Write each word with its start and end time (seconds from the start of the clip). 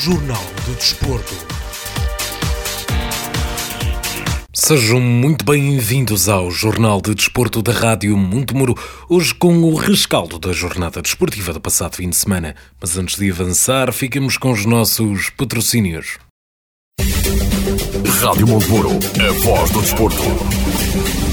Jornal 0.00 0.42
do 0.64 0.74
Desporto. 0.76 1.34
Sejam 4.50 4.98
muito 4.98 5.44
bem-vindos 5.44 6.26
ao 6.26 6.50
Jornal 6.50 7.02
de 7.02 7.14
Desporto 7.14 7.60
da 7.60 7.72
Rádio 7.72 8.16
Mundo 8.16 8.54
Muro, 8.54 8.74
hoje 9.10 9.34
com 9.34 9.58
o 9.62 9.74
rescaldo 9.74 10.38
da 10.38 10.54
jornada 10.54 11.02
desportiva 11.02 11.52
do 11.52 11.60
passado 11.60 11.96
fim 11.96 12.08
de 12.08 12.16
semana. 12.16 12.56
Mas 12.80 12.96
antes 12.96 13.16
de 13.16 13.30
avançar, 13.30 13.92
ficamos 13.92 14.38
com 14.38 14.52
os 14.52 14.64
nossos 14.64 15.28
patrocínios. 15.28 16.18
Rádio 18.22 18.46
Mundo 18.46 18.68
Muro, 18.70 18.90
a 19.18 19.32
voz 19.44 19.70
do 19.70 19.82
desporto. 19.82 21.29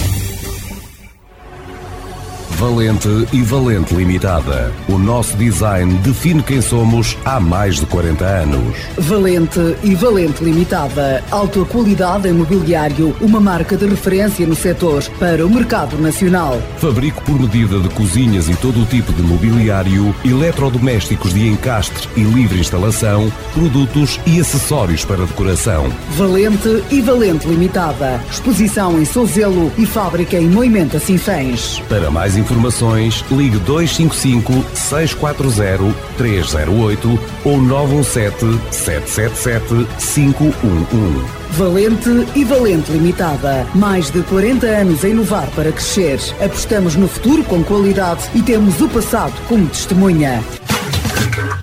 Valente 2.57 3.07
e 3.31 3.43
Valente 3.43 3.93
Limitada. 3.93 4.73
O 4.89 4.97
nosso 4.97 5.37
design 5.37 5.93
define 5.99 6.41
quem 6.41 6.59
somos 6.59 7.15
há 7.23 7.39
mais 7.39 7.75
de 7.75 7.85
40 7.85 8.25
anos. 8.25 8.75
Valente 8.97 9.59
e 9.83 9.93
Valente 9.93 10.43
Limitada. 10.43 11.23
Alta 11.29 11.63
qualidade 11.65 12.27
em 12.27 12.33
mobiliário, 12.33 13.15
uma 13.21 13.39
marca 13.39 13.77
de 13.77 13.85
referência 13.85 14.47
no 14.47 14.55
setor 14.55 15.03
para 15.19 15.45
o 15.45 15.49
mercado 15.51 16.01
nacional. 16.01 16.59
Fabrico 16.79 17.21
por 17.21 17.39
medida 17.39 17.79
de 17.79 17.89
cozinhas 17.89 18.49
e 18.49 18.55
todo 18.55 18.81
o 18.81 18.85
tipo 18.85 19.13
de 19.13 19.21
mobiliário, 19.21 20.15
eletrodomésticos 20.25 21.35
de 21.35 21.47
encastre 21.47 22.09
e 22.15 22.23
livre 22.23 22.59
instalação, 22.59 23.31
produtos 23.53 24.19
e 24.25 24.39
acessórios 24.39 25.05
para 25.05 25.27
decoração. 25.27 25.93
Valente 26.15 26.83
e 26.89 27.01
Valente 27.01 27.47
Limitada. 27.47 28.19
Exposição 28.31 28.99
em 28.99 29.05
Souzelo 29.05 29.71
e 29.77 29.85
fábrica 29.85 30.37
em 30.37 30.49
Moimenta 30.49 30.97
Sinfãs. 30.97 31.83
Para 31.87 32.09
mais 32.09 32.35
informações, 32.35 32.46
ligue 33.31 33.57
255 33.59 34.65
640 34.73 35.93
308 36.17 37.19
ou 37.45 37.61
917 37.61 38.59
777 38.71 39.87
511. 39.97 41.37
Valente 41.51 42.27
e 42.35 42.43
Valente 42.43 42.91
Limitada. 42.91 43.65
Mais 43.73 44.11
de 44.11 44.21
40 44.23 44.67
anos 44.67 45.03
a 45.03 45.09
inovar 45.09 45.49
para 45.51 45.71
crescer. 45.71 46.19
Apostamos 46.43 46.95
no 46.95 47.07
futuro 47.07 47.43
com 47.43 47.63
qualidade 47.63 48.23
e 48.35 48.41
temos 48.41 48.81
o 48.81 48.89
passado 48.89 49.33
como 49.47 49.67
testemunha. 49.67 50.43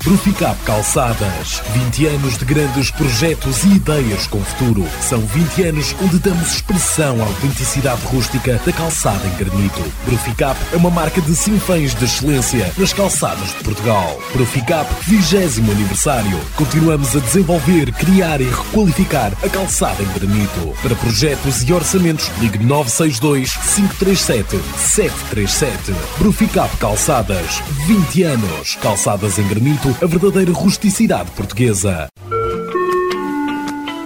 Bruficap 0.04 0.54
Calçadas. 0.64 1.62
20 1.72 2.06
anos 2.08 2.36
de 2.36 2.44
grandes 2.44 2.90
projetos 2.90 3.64
e 3.64 3.68
ideias 3.68 4.26
com 4.26 4.38
futuro. 4.38 4.86
São 5.00 5.18
20 5.20 5.62
anos 5.62 5.96
onde 6.02 6.18
damos 6.18 6.52
expressão 6.52 7.22
à 7.22 7.24
autenticidade 7.24 8.02
rústica 8.04 8.60
da 8.66 8.72
calçada 8.72 9.26
em 9.26 9.34
granito. 9.36 9.82
Bruficap 10.04 10.60
é 10.74 10.76
uma 10.76 10.90
marca 10.90 11.22
de 11.22 11.34
sinfãs 11.34 11.94
de 11.94 12.04
excelência 12.04 12.70
nas 12.76 12.92
calçadas 12.92 13.48
de 13.48 13.64
Portugal. 13.64 14.20
Bruficap 14.34 14.86
20 15.06 15.60
aniversário. 15.72 16.38
Continuamos 16.54 17.16
a 17.16 17.20
desenvolver, 17.20 17.90
criar 17.92 18.42
e 18.42 18.44
requalificar 18.44 19.32
a 19.42 19.48
calçada 19.48 20.02
em 20.02 20.08
granito. 20.08 20.74
Para 20.82 20.94
projetos 20.96 21.62
e 21.62 21.72
orçamentos, 21.72 22.30
ligue 22.40 22.58
962 22.58 23.52
537 23.74 24.60
737. 24.76 25.94
Bruficap 26.18 26.76
Calçadas. 26.76 27.62
20 27.86 28.22
anos. 28.24 28.76
Calçadas 28.82 29.38
em 29.38 29.48
granito, 29.48 29.93
a 30.02 30.06
verdadeira 30.06 30.52
rusticidade 30.52 31.30
portuguesa. 31.32 32.08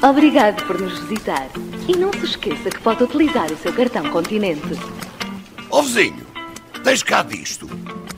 Obrigado 0.03 0.65
por 0.67 0.81
nos 0.81 0.99
visitar. 1.01 1.49
E 1.89 1.97
não 1.97 2.13
se 2.13 2.25
esqueça 2.25 2.71
que 2.71 2.81
pode 2.81 3.03
utilizar 3.03 3.51
o 3.51 3.57
seu 3.57 3.73
cartão 3.73 4.09
Continente. 4.11 4.79
Ó 5.71 5.83
vizinho, 5.83 6.27
tens 6.85 7.03
cá 7.03 7.23
disto. 7.23 7.69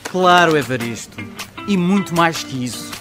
Claro, 0.03 0.57
Evaristo. 0.57 1.17
E 1.67 1.77
muito 1.77 2.13
mais 2.15 2.43
que 2.43 2.65
isso. 2.65 2.91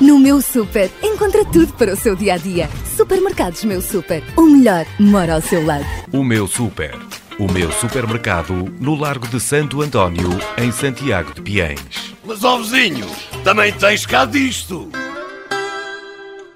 No 0.00 0.18
meu 0.18 0.40
super, 0.40 0.90
encontra 1.02 1.44
tudo 1.44 1.72
para 1.74 1.92
o 1.92 1.96
seu 1.96 2.14
dia 2.14 2.34
a 2.34 2.36
dia. 2.36 2.68
Supermercados 2.96 3.64
Meu 3.64 3.80
Super. 3.80 4.22
O 4.36 4.42
melhor 4.42 4.86
mora 4.98 5.34
ao 5.34 5.40
seu 5.40 5.64
lado. 5.64 5.84
O 6.12 6.22
meu 6.22 6.46
super. 6.46 6.96
O 7.38 7.50
meu 7.50 7.72
supermercado 7.72 8.72
no 8.80 8.94
Largo 8.94 9.26
de 9.26 9.40
Santo 9.40 9.80
António, 9.80 10.28
em 10.58 10.70
Santiago 10.70 11.34
de 11.34 11.40
Piens. 11.40 12.14
Mas 12.24 12.44
ó 12.44 12.58
vizinho, 12.58 13.06
também 13.42 13.72
tens 13.72 14.06
cá 14.06 14.24
disto. 14.24 14.88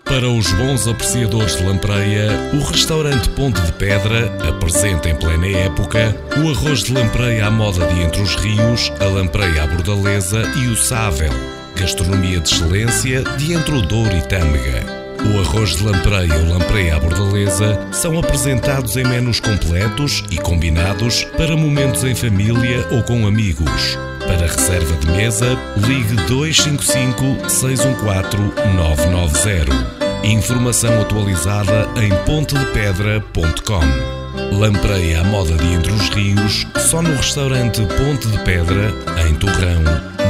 Para 0.05 0.29
os 0.29 0.53
bons 0.53 0.87
apreciadores 0.87 1.57
de 1.57 1.65
lampreia, 1.65 2.31
o 2.55 2.63
restaurante 2.63 3.29
Ponte 3.31 3.61
de 3.61 3.73
Pedra 3.73 4.33
apresenta 4.49 5.09
em 5.09 5.17
plena 5.17 5.47
época 5.49 6.17
o 6.39 6.51
arroz 6.51 6.85
de 6.85 6.93
lampreia 6.93 7.47
à 7.47 7.51
moda 7.51 7.85
de 7.87 8.01
Entre 8.01 8.23
os 8.23 8.37
Rios, 8.37 8.93
a 9.01 9.05
lampreia 9.05 9.65
à 9.65 9.67
bordaleza 9.67 10.43
e 10.57 10.69
o 10.69 10.77
sável. 10.77 11.33
Gastronomia 11.75 12.41
de 12.41 12.55
excelência 12.55 13.23
de 13.37 13.53
Entre 13.53 13.75
o 13.75 13.83
Douro 13.83 14.17
e 14.17 14.23
Tâmega. 14.23 14.87
O 15.35 15.41
arroz 15.41 15.77
de 15.77 15.83
lampreia 15.83 16.35
ou 16.35 16.51
lampreia 16.51 16.97
à 16.97 17.01
bordaleza 17.01 17.79
são 17.91 18.17
apresentados 18.17 18.97
em 18.97 19.05
menus 19.05 19.41
completos 19.41 20.23
e 20.31 20.39
combinados 20.39 21.25
para 21.37 21.57
momentos 21.57 22.05
em 22.05 22.15
família 22.15 22.87
ou 22.93 23.03
com 23.03 23.27
amigos. 23.27 23.99
Para 24.27 24.47
reserva 24.47 24.97
de 24.97 25.11
mesa, 25.11 25.47
ligue 25.77 26.17
255 26.27 27.49
614 27.49 28.37
990. 28.75 29.97
Informação 30.25 31.01
atualizada 31.01 31.89
em 31.97 32.11
pontedepedra.com. 32.25 34.57
Lampreia 34.57 35.21
à 35.21 35.25
moda 35.25 35.55
de 35.55 35.73
Entre 35.73 35.93
os 35.93 36.09
Rios, 36.09 36.67
só 36.79 37.01
no 37.01 37.15
restaurante 37.15 37.83
Ponte 37.83 38.27
de 38.29 38.39
Pedra, 38.41 38.93
em 39.29 39.35
Torrão, 39.35 39.83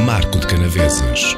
Marco 0.05 0.39
de 0.39 0.47
Canaveses. 0.47 1.37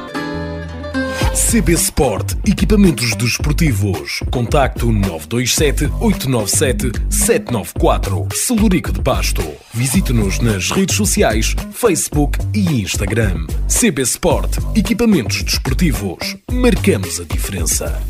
CB 1.33 1.73
Sport, 1.73 2.33
equipamentos 2.47 3.15
desportivos. 3.15 4.19
Contacto 4.31 4.91
927 4.91 5.85
897 5.99 6.91
794. 7.09 8.27
Celurico 8.33 8.91
de 8.91 9.01
Pasto. 9.01 9.43
Visite-nos 9.73 10.39
nas 10.39 10.71
redes 10.71 10.95
sociais, 10.95 11.55
Facebook 11.71 12.37
e 12.53 12.81
Instagram. 12.81 13.45
CB 13.67 14.01
Sport, 14.01 14.57
equipamentos 14.75 15.43
desportivos. 15.43 16.35
Marcamos 16.51 17.19
a 17.19 17.23
diferença. 17.23 18.01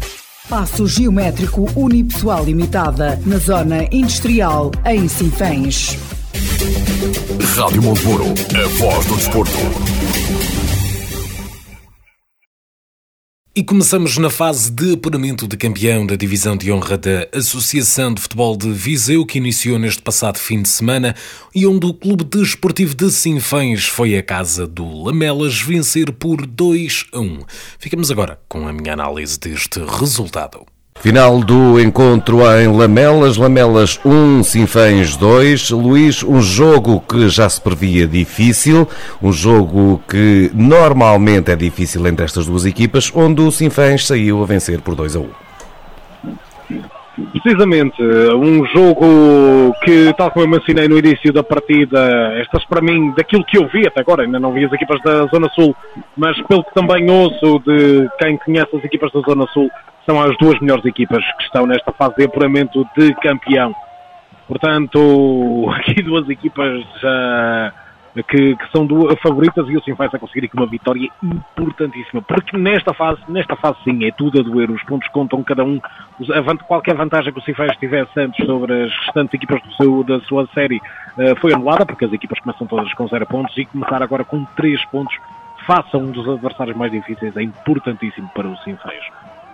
Passo 0.47 0.87
Geométrico 0.87 1.69
Unipessoal 1.75 2.45
Limitada, 2.45 3.21
na 3.25 3.37
Zona 3.37 3.83
Industrial, 3.91 4.71
em 4.85 5.07
Sinfãs. 5.07 5.97
Rádio 7.55 7.83
Mundo 7.83 8.01
Muro, 8.03 8.25
a 8.25 8.67
voz 8.79 9.05
do 9.05 9.15
desporto. 9.15 9.98
E 13.59 13.63
começamos 13.65 14.17
na 14.17 14.29
fase 14.29 14.71
de 14.71 14.93
apuramento 14.93 15.45
de 15.45 15.57
campeão 15.57 16.05
da 16.05 16.15
divisão 16.15 16.55
de 16.55 16.71
honra 16.71 16.97
da 16.97 17.27
Associação 17.33 18.13
de 18.13 18.21
Futebol 18.21 18.55
de 18.55 18.71
Viseu, 18.71 19.25
que 19.25 19.37
iniciou 19.37 19.77
neste 19.77 20.01
passado 20.01 20.39
fim 20.39 20.61
de 20.61 20.69
semana 20.69 21.13
e 21.53 21.67
onde 21.67 21.85
o 21.85 21.93
Clube 21.93 22.23
Desportivo 22.23 22.95
de 22.95 23.11
Sinfãs 23.11 23.85
foi 23.85 24.17
a 24.17 24.23
casa 24.23 24.65
do 24.65 25.03
Lamelas 25.03 25.59
vencer 25.59 26.09
por 26.13 26.45
2 26.45 27.07
a 27.11 27.19
1. 27.19 27.39
Ficamos 27.77 28.09
agora 28.09 28.39
com 28.47 28.65
a 28.65 28.71
minha 28.71 28.93
análise 28.93 29.37
deste 29.37 29.81
resultado. 29.81 30.65
Final 31.01 31.39
do 31.39 31.79
encontro 31.79 32.39
em 32.59 32.67
Lamelas, 32.67 33.37
Lamelas 33.37 33.97
1, 34.03 34.43
Sinfãs 34.43 35.15
2. 35.15 35.69
Luís, 35.69 36.23
um 36.23 36.41
jogo 36.41 36.99
que 36.99 37.29
já 37.29 37.49
se 37.49 37.61
previa 37.61 38.05
difícil, 38.05 38.85
um 39.21 39.31
jogo 39.31 40.01
que 40.09 40.51
normalmente 40.53 41.51
é 41.51 41.55
difícil 41.55 42.05
entre 42.05 42.25
estas 42.25 42.47
duas 42.47 42.65
equipas, 42.65 43.09
onde 43.15 43.41
o 43.41 43.49
Sinfãs 43.49 44.07
saiu 44.07 44.43
a 44.43 44.45
vencer 44.45 44.81
por 44.81 44.93
2 44.93 45.15
a 45.15 45.19
1. 45.19 45.48
Precisamente, 47.31 48.01
um 48.01 48.65
jogo 48.67 49.73
que, 49.83 50.13
tal 50.17 50.31
como 50.31 50.45
eu 50.45 50.49
mencionei 50.49 50.87
no 50.87 50.97
início 50.97 51.31
da 51.31 51.43
partida, 51.43 52.33
estas 52.39 52.65
para 52.65 52.81
mim, 52.81 53.13
daquilo 53.15 53.45
que 53.45 53.57
eu 53.57 53.67
vi 53.67 53.87
até 53.87 54.01
agora, 54.01 54.23
ainda 54.23 54.39
não 54.39 54.53
vi 54.53 54.65
as 54.65 54.73
equipas 54.73 55.01
da 55.01 55.25
Zona 55.27 55.49
Sul, 55.49 55.75
mas 56.15 56.39
pelo 56.43 56.63
que 56.63 56.73
também 56.73 57.09
ouço 57.09 57.59
de 57.59 58.09
quem 58.19 58.37
conhece 58.37 58.75
as 58.75 58.83
equipas 58.83 59.11
da 59.11 59.21
Zona 59.21 59.45
Sul, 59.47 59.69
são 60.05 60.19
as 60.21 60.35
duas 60.37 60.59
melhores 60.59 60.85
equipas 60.85 61.23
que 61.37 61.43
estão 61.43 61.65
nesta 61.65 61.91
fase 61.91 62.15
de 62.17 62.25
apuramento 62.25 62.85
de 62.97 63.13
campeão. 63.15 63.73
Portanto, 64.47 65.69
aqui 65.77 66.01
duas 66.01 66.27
equipas 66.29 66.83
uh, 67.03 67.71
que, 68.27 68.55
que, 68.55 68.71
são 68.71 68.85
duas 68.85 69.19
favoritas 69.19 69.67
e 69.69 69.77
o 69.77 69.83
Sinfãs 69.83 70.13
a 70.13 70.19
conseguir 70.19 70.45
aqui 70.45 70.55
uma 70.55 70.65
vitória 70.65 71.09
importantíssima. 71.23 72.21
Porque 72.21 72.57
nesta 72.57 72.93
fase, 72.93 73.19
nesta 73.27 73.55
fase 73.55 73.77
sim, 73.83 74.05
é 74.05 74.11
tudo 74.11 74.39
a 74.39 74.43
doer. 74.43 74.71
Os 74.71 74.83
pontos 74.83 75.07
contam 75.09 75.43
cada 75.43 75.63
um. 75.63 75.79
Qualquer 76.67 76.95
vantagem 76.95 77.31
que 77.31 77.39
o 77.39 77.43
Sinfãs 77.43 77.75
tivesse 77.77 78.19
antes 78.19 78.45
sobre 78.45 78.83
as 78.83 78.91
restantes 79.05 79.33
equipas 79.33 79.61
do 79.61 79.73
seu, 79.73 80.03
da 80.03 80.19
sua 80.21 80.47
série 80.53 80.77
uh, 80.77 81.39
foi 81.39 81.53
anulada, 81.53 81.85
porque 81.85 82.05
as 82.05 82.13
equipas 82.13 82.39
começam 82.39 82.67
todas 82.67 82.91
com 82.93 83.07
zero 83.07 83.25
pontos 83.25 83.57
e 83.57 83.65
começar 83.65 84.01
agora 84.01 84.23
com 84.23 84.43
três 84.55 84.83
pontos 84.85 85.15
face 85.65 85.95
a 85.95 85.99
um 85.99 86.09
dos 86.09 86.27
adversários 86.27 86.75
mais 86.75 86.91
difíceis 86.91 87.37
é 87.37 87.43
importantíssimo 87.43 88.27
para 88.33 88.47
o 88.47 88.57
Sinfãs. 88.57 89.05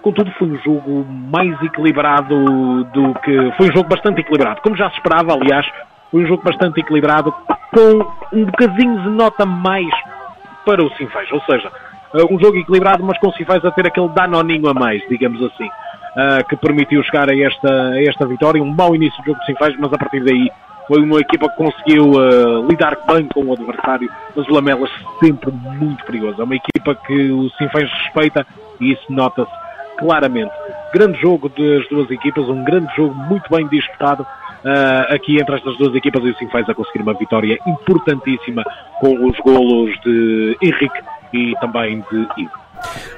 Contudo, 0.01 0.31
foi 0.37 0.47
um 0.47 0.57
jogo 0.59 1.05
mais 1.09 1.59
equilibrado 1.63 2.83
do 2.85 3.13
que. 3.21 3.51
Foi 3.57 3.69
um 3.69 3.73
jogo 3.73 3.89
bastante 3.89 4.21
equilibrado, 4.21 4.61
como 4.61 4.77
já 4.77 4.89
se 4.91 4.97
esperava, 4.97 5.33
aliás. 5.33 5.65
Foi 6.15 6.23
um 6.23 6.27
jogo 6.27 6.43
bastante 6.43 6.79
equilibrado, 6.79 7.29
com 7.73 8.07
um 8.31 8.45
bocadinho 8.45 9.01
de 9.01 9.09
nota 9.09 9.45
mais 9.45 9.93
para 10.65 10.81
o 10.81 10.89
Sinfãs. 10.95 11.29
Ou 11.29 11.41
seja, 11.41 11.69
Uh, 12.13 12.33
um 12.33 12.39
jogo 12.39 12.55
equilibrado, 12.55 13.03
mas 13.03 13.17
com 13.17 13.27
o 13.27 13.33
Sinfãs 13.33 13.65
a 13.65 13.71
ter 13.71 13.87
aquele 13.87 14.07
danoninho 14.07 14.69
a 14.69 14.73
mais, 14.73 15.01
digamos 15.09 15.43
assim, 15.43 15.65
uh, 15.65 16.47
que 16.47 16.55
permitiu 16.55 17.03
chegar 17.03 17.29
a 17.29 17.37
esta, 17.37 17.89
a 17.89 18.01
esta 18.01 18.25
vitória. 18.25 18.63
Um 18.63 18.73
mau 18.73 18.95
início 18.95 19.21
do 19.21 19.25
jogo 19.25 19.39
do 19.39 19.45
Sinfãs, 19.45 19.75
mas 19.77 19.91
a 19.91 19.97
partir 19.97 20.23
daí 20.23 20.49
foi 20.87 21.01
uma 21.01 21.19
equipa 21.19 21.49
que 21.49 21.57
conseguiu 21.57 22.11
uh, 22.11 22.65
lidar 22.69 22.95
bem 23.05 23.27
com 23.33 23.43
o 23.43 23.51
adversário, 23.51 24.09
mas 24.33 24.47
o 24.47 24.53
Lamelas 24.53 24.89
sempre 25.21 25.51
muito 25.51 26.05
perigoso. 26.05 26.39
É 26.39 26.45
uma 26.45 26.55
equipa 26.55 26.95
que 26.95 27.31
o 27.33 27.49
Sinfãs 27.57 27.91
respeita 27.91 28.47
e 28.79 28.93
isso 28.93 29.03
nota-se 29.09 29.51
claramente. 29.97 30.53
Grande 30.93 31.19
jogo 31.19 31.49
das 31.49 31.85
duas 31.89 32.09
equipas, 32.09 32.47
um 32.47 32.63
grande 32.63 32.95
jogo 32.95 33.13
muito 33.13 33.49
bem 33.49 33.67
disputado 33.67 34.25
uh, 34.65 35.13
aqui 35.13 35.39
entre 35.39 35.55
estas 35.55 35.77
duas 35.77 35.95
equipas 35.95 36.23
e 36.23 36.29
o 36.29 36.37
Sinfãs 36.37 36.67
a 36.67 36.73
conseguir 36.73 37.01
uma 37.03 37.13
vitória 37.13 37.57
importantíssima 37.65 38.63
com 38.99 39.25
os 39.25 39.37
golos 39.39 39.91
de 40.03 40.57
Henrique 40.61 40.99
e 41.33 41.53
também 41.61 42.03
de 42.11 42.27
Ivo. 42.37 42.65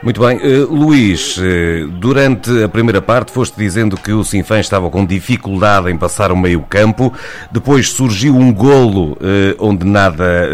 Muito 0.01 0.21
bem. 0.21 0.37
Uh, 0.37 0.71
Luís, 0.71 1.37
uh, 1.37 1.87
durante 1.89 2.63
a 2.63 2.69
primeira 2.69 3.01
parte 3.01 3.31
foste 3.31 3.57
dizendo 3.57 3.97
que 3.97 4.11
o 4.11 4.23
Sinfãs 4.23 4.61
estava 4.61 4.89
com 4.89 5.05
dificuldade 5.05 5.89
em 5.89 5.97
passar 5.97 6.31
o 6.31 6.37
meio 6.37 6.61
campo, 6.61 7.11
depois 7.51 7.89
surgiu 7.89 8.35
um 8.35 8.53
golo 8.53 9.13
uh, 9.13 9.17
onde 9.59 9.85
nada, 9.85 10.47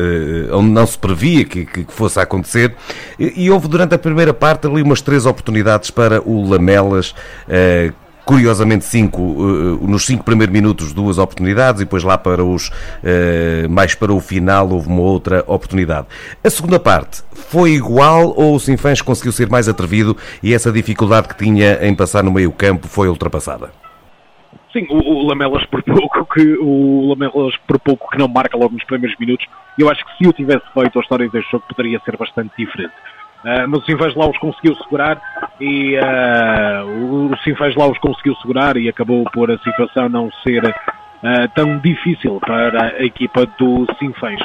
onde 0.54 0.70
não 0.70 0.88
se 0.88 0.98
previa 0.98 1.44
que, 1.44 1.66
que 1.66 1.86
fosse 1.90 2.20
acontecer 2.20 2.76
e, 3.20 3.50
houve 3.50 3.68
durante 3.68 3.94
a 3.94 4.00
primeira 4.00 4.34
parte 4.34 4.66
ali 4.66 4.82
umas 4.82 5.02
três 5.02 5.26
oportunidades 5.26 5.92
para 5.92 6.22
o 6.22 6.50
Lamelas 6.50 7.14
Curiosamente, 8.26 8.86
cinco, 8.86 9.22
uh, 9.22 9.88
nos 9.88 10.06
cinco 10.06 10.24
primeiros 10.24 10.54
minutos, 10.54 10.94
duas 10.94 11.18
oportunidades 11.18 11.82
e 11.82 11.86
depois 11.86 12.04
lá 12.04 12.18
para 12.18 12.44
os 12.44 12.70
uh, 12.70 13.70
mais 13.70 13.96
para 13.96 14.14
o 14.14 14.20
final 14.22 14.70
houve 14.70 14.88
uma 14.88 15.02
outra 15.02 15.44
oportunidade. 15.46 16.08
A 16.44 16.50
segunda 16.50 16.80
parte 16.80 17.22
foi 17.34 17.72
igual 17.72 18.34
ou 18.38 18.56
o 18.56 18.60
Sinfãs 18.60 19.02
conseguiu 19.02 19.32
ser 19.32 19.50
mais 19.50 19.68
atrevido 19.68 20.16
e 20.42 20.54
essa 20.54 20.72
dificuldade 20.72 21.28
que 21.28 21.36
tinha 21.36 21.86
em 21.86 21.94
passar 21.94 22.24
no 22.24 22.32
meio 22.32 22.52
campo 22.52 22.88
foi 22.88 23.10
ultrapassada? 23.10 23.72
Sim, 24.72 24.88
o, 24.90 24.96
o, 24.96 25.28
Lamelas 25.28 25.64
por 25.68 25.84
pouco 25.84 26.26
que 26.34 26.58
o 26.60 27.10
Lamelas 27.10 27.56
por 27.68 27.80
pouco 27.80 28.10
que 28.10 28.18
não 28.18 28.28
marca 28.28 28.58
logo 28.58 28.74
nos 28.74 28.84
primeiros 28.86 29.18
minutos. 29.20 29.46
Eu 29.78 29.90
acho 29.90 30.04
que 30.04 30.18
se 30.18 30.28
o 30.28 30.34
tivesse 30.34 30.64
feito 30.74 30.98
a 30.98 31.02
história 31.02 31.30
deste 31.30 31.52
jogo 31.52 31.66
poderia 31.68 32.00
ser 32.00 32.18
bastante 32.18 32.52
diferente. 32.58 32.94
Uh, 33.44 33.68
mas 33.68 33.82
o 33.82 33.86
Sinfãs 33.86 34.16
lá 34.16 34.30
os 34.30 34.38
conseguiu 34.38 34.76
segurar 34.76 35.22
e 35.60 35.98
uh, 35.98 37.32
o 37.32 37.38
Sinfãs 37.44 37.76
lá 37.76 37.88
os 37.88 37.98
conseguiu 37.98 38.36
segurar 38.36 38.78
e 38.78 38.88
acabou 38.88 39.26
por 39.26 39.52
a 39.52 39.58
situação 39.58 40.08
não 40.08 40.32
ser 40.44 40.64
uh, 40.66 40.74
tão 41.54 41.78
difícil 41.80 42.40
para 42.40 42.96
a 42.96 43.04
equipa 43.04 43.46
do 43.58 43.86
Sinfãs. 44.00 44.40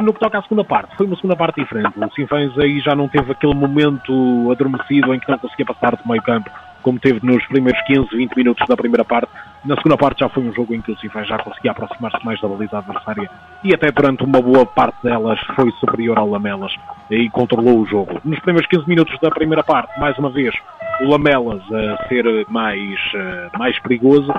no 0.00 0.12
que 0.12 0.20
toca 0.20 0.38
à 0.38 0.42
segunda 0.42 0.62
parte, 0.62 0.96
foi 0.96 1.06
uma 1.06 1.16
segunda 1.16 1.34
parte 1.34 1.60
diferente. 1.60 1.92
O 1.96 2.14
Sinfãs 2.14 2.56
aí 2.58 2.78
já 2.80 2.94
não 2.94 3.08
teve 3.08 3.32
aquele 3.32 3.54
momento 3.54 4.50
adormecido 4.52 5.12
em 5.12 5.18
que 5.18 5.28
não 5.28 5.38
conseguia 5.38 5.66
passar 5.66 5.96
do 5.96 6.08
meio 6.08 6.22
campo 6.22 6.50
como 6.88 6.98
teve 6.98 7.20
nos 7.22 7.44
primeiros 7.48 7.78
15, 7.82 8.16
20 8.16 8.34
minutos 8.34 8.66
da 8.66 8.74
primeira 8.74 9.04
parte. 9.04 9.30
Na 9.62 9.76
segunda 9.76 9.98
parte 9.98 10.20
já 10.20 10.28
foi 10.30 10.42
um 10.42 10.54
jogo 10.54 10.74
em 10.74 10.80
que 10.80 10.90
o 10.90 10.98
Sinfãs 10.98 11.28
já 11.28 11.36
conseguia 11.36 11.72
aproximar-se 11.72 12.24
mais 12.24 12.40
da 12.40 12.48
baliza 12.48 12.78
adversária 12.78 13.28
e 13.62 13.74
até 13.74 13.92
durante 13.92 14.24
uma 14.24 14.40
boa 14.40 14.64
parte 14.64 14.96
delas 15.02 15.38
foi 15.54 15.70
superior 15.72 16.16
ao 16.16 16.30
Lamelas 16.30 16.74
e 17.10 17.28
controlou 17.28 17.80
o 17.80 17.86
jogo. 17.86 18.18
Nos 18.24 18.40
primeiros 18.40 18.66
15 18.70 18.88
minutos 18.88 19.18
da 19.20 19.28
primeira 19.28 19.62
parte, 19.62 20.00
mais 20.00 20.16
uma 20.16 20.30
vez, 20.30 20.54
o 21.02 21.10
Lamelas 21.10 21.60
a 21.70 22.08
ser 22.08 22.24
mais, 22.48 22.98
eh, 23.14 23.48
mais 23.58 23.78
perigoso. 23.80 24.32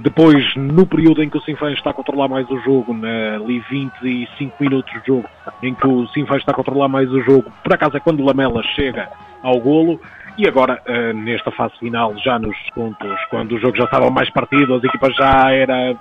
Depois, 0.00 0.54
no 0.56 0.86
período 0.86 1.22
em 1.22 1.30
que 1.30 1.38
o 1.38 1.40
Sinfãs 1.40 1.74
está 1.74 1.90
a 1.90 1.94
controlar 1.94 2.28
mais 2.28 2.48
o 2.50 2.58
jogo, 2.60 2.92
na, 2.92 3.36
ali 3.36 3.60
25 3.70 4.54
minutos 4.60 4.92
de 4.92 5.06
jogo, 5.06 5.28
em 5.62 5.74
que 5.74 5.86
o 5.86 6.06
Sinfãs 6.08 6.38
está 6.38 6.52
a 6.52 6.54
controlar 6.54 6.88
mais 6.88 7.10
o 7.10 7.22
jogo, 7.22 7.50
por 7.62 7.72
acaso 7.72 7.96
é 7.96 8.00
quando 8.00 8.20
o 8.20 8.24
Lamela 8.24 8.62
chega 8.74 9.08
ao 9.42 9.58
golo. 9.58 10.00
E 10.38 10.46
agora, 10.46 10.82
uh, 10.86 11.16
nesta 11.16 11.50
fase 11.50 11.78
final, 11.78 12.14
já 12.18 12.38
nos 12.38 12.56
contos, 12.74 13.18
quando 13.30 13.52
o 13.52 13.58
jogo 13.58 13.74
já 13.76 13.84
estava 13.84 14.10
mais 14.10 14.28
partido, 14.28 14.74
as 14.74 14.84
equipas 14.84 15.14
já 15.16 15.50
era 15.50 15.96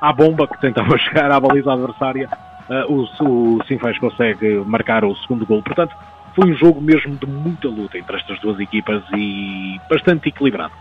à 0.00 0.12
bomba 0.12 0.46
que 0.46 0.60
tentavam 0.60 0.96
chegar 0.98 1.32
à 1.32 1.40
baliza 1.40 1.72
adversária, 1.72 2.28
uh, 2.68 2.92
o, 2.92 3.56
o 3.58 3.64
Sinfãs 3.66 3.98
consegue 3.98 4.62
marcar 4.64 5.04
o 5.04 5.16
segundo 5.16 5.44
golo. 5.44 5.62
Portanto, 5.62 5.96
foi 6.36 6.52
um 6.52 6.54
jogo 6.54 6.80
mesmo 6.80 7.16
de 7.16 7.26
muita 7.26 7.66
luta 7.66 7.98
entre 7.98 8.16
estas 8.16 8.38
duas 8.38 8.60
equipas 8.60 9.02
e 9.16 9.80
bastante 9.90 10.28
equilibrado. 10.28 10.72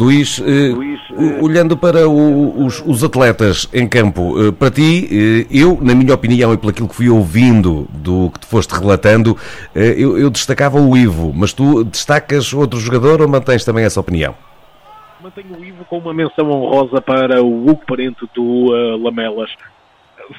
Luís, 0.00 0.40
eh, 0.40 0.72
Luís 0.74 0.98
eh, 1.10 1.42
olhando 1.42 1.76
para 1.76 2.08
o, 2.08 2.64
os, 2.64 2.82
os, 2.86 3.04
atletas 3.04 3.68
em 3.70 3.86
campo, 3.86 4.34
eh, 4.40 4.50
para 4.50 4.70
ti, 4.70 5.06
eh, 5.12 5.46
eu, 5.50 5.78
na 5.78 5.94
minha 5.94 6.14
opinião 6.14 6.54
e 6.54 6.56
pelo 6.56 6.72
que 6.72 6.94
fui 6.94 7.10
ouvindo 7.10 7.86
do 7.90 8.30
que 8.30 8.40
te 8.40 8.46
foste 8.46 8.70
relatando, 8.70 9.36
eh, 9.74 9.94
eu, 9.98 10.16
eu, 10.16 10.30
destacava 10.30 10.80
o 10.80 10.96
Ivo, 10.96 11.34
mas 11.34 11.52
tu 11.52 11.84
destacas 11.84 12.54
outro 12.54 12.80
jogador 12.80 13.20
ou 13.20 13.28
mantens 13.28 13.62
também 13.62 13.84
essa 13.84 14.00
opinião? 14.00 14.34
Mantenho 15.22 15.54
o 15.54 15.62
Ivo 15.62 15.84
com 15.84 15.98
uma 15.98 16.14
menção 16.14 16.50
honrosa 16.50 17.02
para 17.02 17.42
o 17.42 17.68
Hugo 17.68 17.82
Parente 17.86 18.26
do 18.34 18.72
uh, 18.72 18.96
Lamelas 19.02 19.50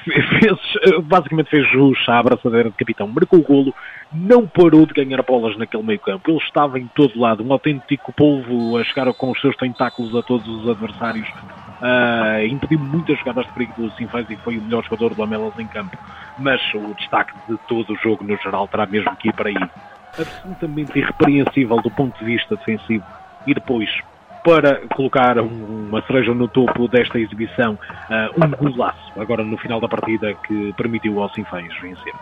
fez, 0.04 1.02
basicamente 1.04 1.50
fez 1.50 1.70
jus 1.70 1.98
à 2.08 2.18
abraçadeira 2.18 2.70
de 2.70 2.76
capitão, 2.76 3.06
marcou 3.08 3.40
o 3.40 3.42
golo, 3.42 3.74
não 4.12 4.46
parou 4.46 4.86
de 4.86 4.92
ganhar 4.92 5.22
bolas 5.22 5.56
naquele 5.56 5.82
meio 5.82 5.98
campo, 5.98 6.30
ele 6.30 6.38
estava 6.38 6.78
em 6.78 6.86
todo 6.88 7.18
lado, 7.18 7.44
um 7.44 7.52
autêntico 7.52 8.12
polvo 8.12 8.76
a 8.78 8.84
chegar 8.84 9.12
com 9.14 9.30
os 9.30 9.40
seus 9.40 9.56
tentáculos 9.56 10.14
a 10.14 10.22
todos 10.22 10.46
os 10.48 10.68
adversários, 10.68 11.28
uh, 11.28 12.44
impediu 12.46 12.78
muitas 12.78 13.18
jogadas 13.18 13.46
de 13.46 13.52
perigo 13.52 13.74
do 13.76 13.90
Sinfãs 13.92 14.28
e 14.30 14.36
foi 14.36 14.58
o 14.58 14.62
melhor 14.62 14.84
jogador 14.84 15.14
do 15.14 15.20
Lamelas 15.20 15.58
em 15.58 15.66
campo, 15.66 15.96
mas 16.38 16.60
o 16.74 16.94
destaque 16.94 17.32
de 17.48 17.56
todo 17.68 17.92
o 17.92 17.96
jogo 17.96 18.24
no 18.24 18.36
geral 18.38 18.68
terá 18.68 18.86
mesmo 18.86 19.14
que 19.16 19.28
ir 19.28 19.32
para 19.32 19.48
aí. 19.48 19.56
Absolutamente 20.18 20.98
irrepreensível 20.98 21.76
do 21.80 21.90
ponto 21.90 22.18
de 22.18 22.24
vista 22.24 22.56
defensivo. 22.56 23.04
E 23.46 23.54
depois 23.54 23.88
para 24.44 24.80
colocar 24.94 25.38
uma 25.38 26.02
cereja 26.02 26.34
no 26.34 26.48
topo 26.48 26.88
desta 26.88 27.18
exibição, 27.18 27.74
uh, 27.74 28.44
um 28.44 28.70
golaço, 28.72 29.12
agora 29.16 29.44
no 29.44 29.56
final 29.56 29.80
da 29.80 29.88
partida, 29.88 30.34
que 30.46 30.72
permitiu 30.76 31.22
ao 31.22 31.32
Sinfãs 31.32 31.72
vencer. 31.80 32.12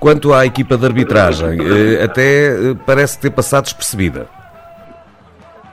Quanto 0.00 0.32
à 0.32 0.44
equipa 0.44 0.76
de 0.76 0.84
arbitragem, 0.86 1.58
eh, 1.60 2.04
até 2.04 2.48
eh, 2.48 2.74
parece 2.86 3.20
ter 3.20 3.30
passado 3.30 3.64
despercebida. 3.64 4.28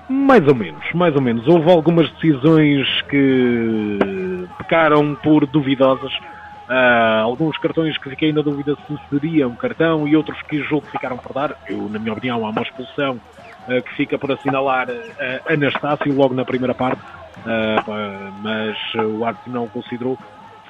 Mais 0.08 0.48
ou 0.48 0.54
menos, 0.54 0.84
mais 0.94 1.16
ou 1.16 1.22
menos. 1.22 1.48
Houve 1.48 1.70
algumas 1.70 2.10
decisões 2.12 2.88
que 3.10 3.98
pecaram 4.58 5.16
por 5.16 5.46
duvidosas. 5.48 6.14
Uh, 6.68 7.22
alguns 7.24 7.58
cartões 7.60 7.96
que 7.98 8.10
fiquei 8.10 8.34
na 8.34 8.42
dúvida 8.42 8.76
se 8.88 8.98
seria 9.10 9.48
um 9.48 9.56
cartão 9.56 10.08
e 10.08 10.16
outros 10.16 10.42
que 10.44 10.62
julgo 10.64 10.86
que 10.86 10.94
ficaram 10.94 11.18
por 11.18 11.34
dar. 11.34 11.56
Eu, 11.68 11.90
na 11.90 12.00
minha 12.00 12.14
opinião, 12.14 12.46
há 12.46 12.50
uma 12.50 12.62
expulsão 12.62 13.20
que 13.66 13.94
fica 13.96 14.18
por 14.18 14.32
assinalar 14.32 14.88
eh, 14.90 15.42
Anastácio 15.50 16.14
logo 16.14 16.34
na 16.34 16.46
primeira 16.46 16.74
parte, 16.74 17.02
eh, 17.46 17.76
mas 18.42 18.78
o 18.96 19.26
árbitro 19.26 19.52
não 19.52 19.68
considerou 19.68 20.18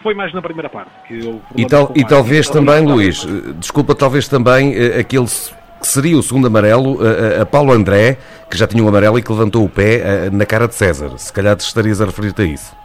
foi 0.01 0.13
mais 0.13 0.31
na 0.33 0.41
primeira 0.41 0.69
parte. 0.69 0.91
Que 1.07 1.41
e, 1.55 1.65
tal, 1.65 1.91
e 1.95 2.05
talvez 2.05 2.47
também, 2.47 2.85
Luís, 2.85 3.25
desculpa, 3.57 3.95
talvez 3.95 4.27
também 4.27 4.75
aquele 4.99 5.25
que 5.25 5.87
seria 5.87 6.15
o 6.15 6.21
segundo 6.21 6.45
amarelo, 6.45 6.99
a, 7.01 7.41
a, 7.41 7.45
Paulo 7.45 7.71
André, 7.71 8.19
que 8.47 8.55
já 8.55 8.67
tinha 8.67 8.83
um 8.83 8.87
amarelo 8.87 9.17
e 9.17 9.23
que 9.23 9.31
levantou 9.31 9.65
o 9.65 9.69
pé 9.69 10.29
na 10.31 10.45
cara 10.45 10.67
de 10.67 10.75
César. 10.75 11.17
Se 11.17 11.33
calhar 11.33 11.57
estarias 11.57 12.01
a 12.01 12.05
referir-te 12.05 12.41
a 12.43 12.45
isso. 12.45 12.75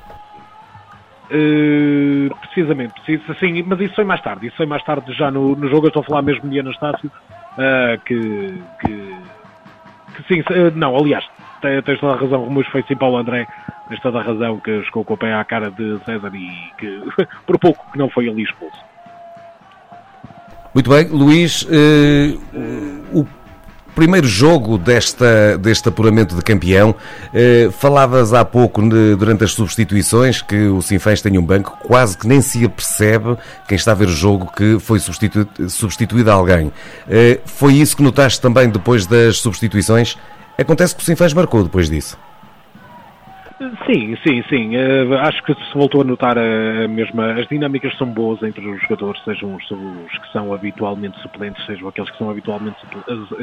Uh, 1.30 2.34
precisamente, 2.40 2.92
precisa, 2.94 3.34
sim, 3.38 3.62
mas 3.62 3.80
isso 3.80 3.94
foi 3.94 4.04
mais 4.04 4.20
tarde. 4.20 4.48
Isso 4.48 4.56
foi 4.56 4.66
mais 4.66 4.82
tarde 4.82 5.12
já 5.12 5.30
no, 5.30 5.54
no 5.54 5.68
jogo. 5.68 5.86
Eu 5.86 5.88
estou 5.88 6.02
a 6.02 6.04
falar 6.04 6.22
mesmo 6.22 6.50
de 6.50 6.58
Anastácio, 6.58 7.08
uh, 7.08 8.00
que, 8.04 8.60
que 8.80 9.16
sim, 10.28 10.42
eh, 10.50 10.70
não, 10.74 10.96
aliás, 10.96 11.24
tens 11.60 12.00
toda 12.00 12.14
a 12.14 12.16
razão, 12.16 12.44
Ramos 12.44 12.66
foi 12.68 12.82
sim 12.88 12.96
Paulo 12.96 13.18
André, 13.18 13.46
tens 13.88 14.00
toda 14.00 14.18
a 14.18 14.22
razão 14.22 14.58
que 14.60 14.82
chegou 14.84 15.04
com 15.04 15.14
o 15.14 15.16
pé 15.16 15.32
à 15.32 15.44
cara 15.44 15.70
de 15.70 15.98
César 16.04 16.32
e 16.34 16.72
que 16.78 17.02
por 17.46 17.58
pouco 17.58 17.84
que 17.92 17.98
não 17.98 18.08
foi 18.08 18.28
ali 18.28 18.42
expulso. 18.42 18.78
Muito 20.72 20.88
bem, 20.88 21.08
Luís, 21.08 21.66
eh, 21.70 22.36
o 23.12 23.24
primeiro 23.94 24.26
jogo 24.26 24.78
desta, 24.78 25.58
deste 25.58 25.88
apuramento 25.88 26.34
de 26.34 26.42
campeão, 26.42 26.94
eh, 27.32 27.68
falavas 27.78 28.32
há 28.32 28.44
pouco 28.44 28.82
durante 29.16 29.44
as 29.44 29.52
substituições 29.52 30.42
que 30.42 30.66
o 30.68 30.80
Sinfãs 30.80 31.20
tem 31.20 31.38
um 31.38 31.44
banco, 31.44 31.76
quase 31.86 32.16
que 32.16 32.26
nem 32.26 32.40
se 32.40 32.64
apercebe 32.64 33.36
quem 33.68 33.76
está 33.76 33.92
a 33.92 33.94
ver 33.94 34.08
o 34.08 34.12
jogo 34.12 34.50
que 34.56 34.78
foi 34.78 34.98
substituído, 34.98 35.68
substituído 35.68 36.30
alguém. 36.30 36.72
Eh, 37.08 37.40
foi 37.44 37.74
isso 37.74 37.96
que 37.96 38.02
notaste 38.02 38.40
também 38.40 38.68
depois 38.68 39.06
das 39.06 39.38
substituições? 39.38 40.16
Acontece 40.56 40.94
que 40.94 41.02
o 41.02 41.04
Sinfãs 41.04 41.32
marcou 41.32 41.62
depois 41.62 41.88
disso. 41.88 42.18
Sim, 43.84 44.16
sim, 44.26 44.42
sim. 44.48 44.74
Uh, 44.74 45.14
acho 45.18 45.42
que 45.42 45.52
se 45.54 45.74
voltou 45.74 46.00
a 46.00 46.04
notar 46.04 46.38
a 46.38 46.88
mesma. 46.88 47.34
As 47.34 47.46
dinâmicas 47.46 47.94
são 47.98 48.10
boas 48.10 48.42
entre 48.42 48.66
os 48.66 48.80
jogadores, 48.80 49.22
sejam 49.22 49.54
os, 49.54 49.70
os 49.70 50.18
que 50.18 50.32
são 50.32 50.54
habitualmente 50.54 51.20
suplentes, 51.20 51.62
sejam 51.66 51.86
aqueles 51.88 52.10
que 52.10 52.16
são 52.16 52.30
habitualmente 52.30 52.78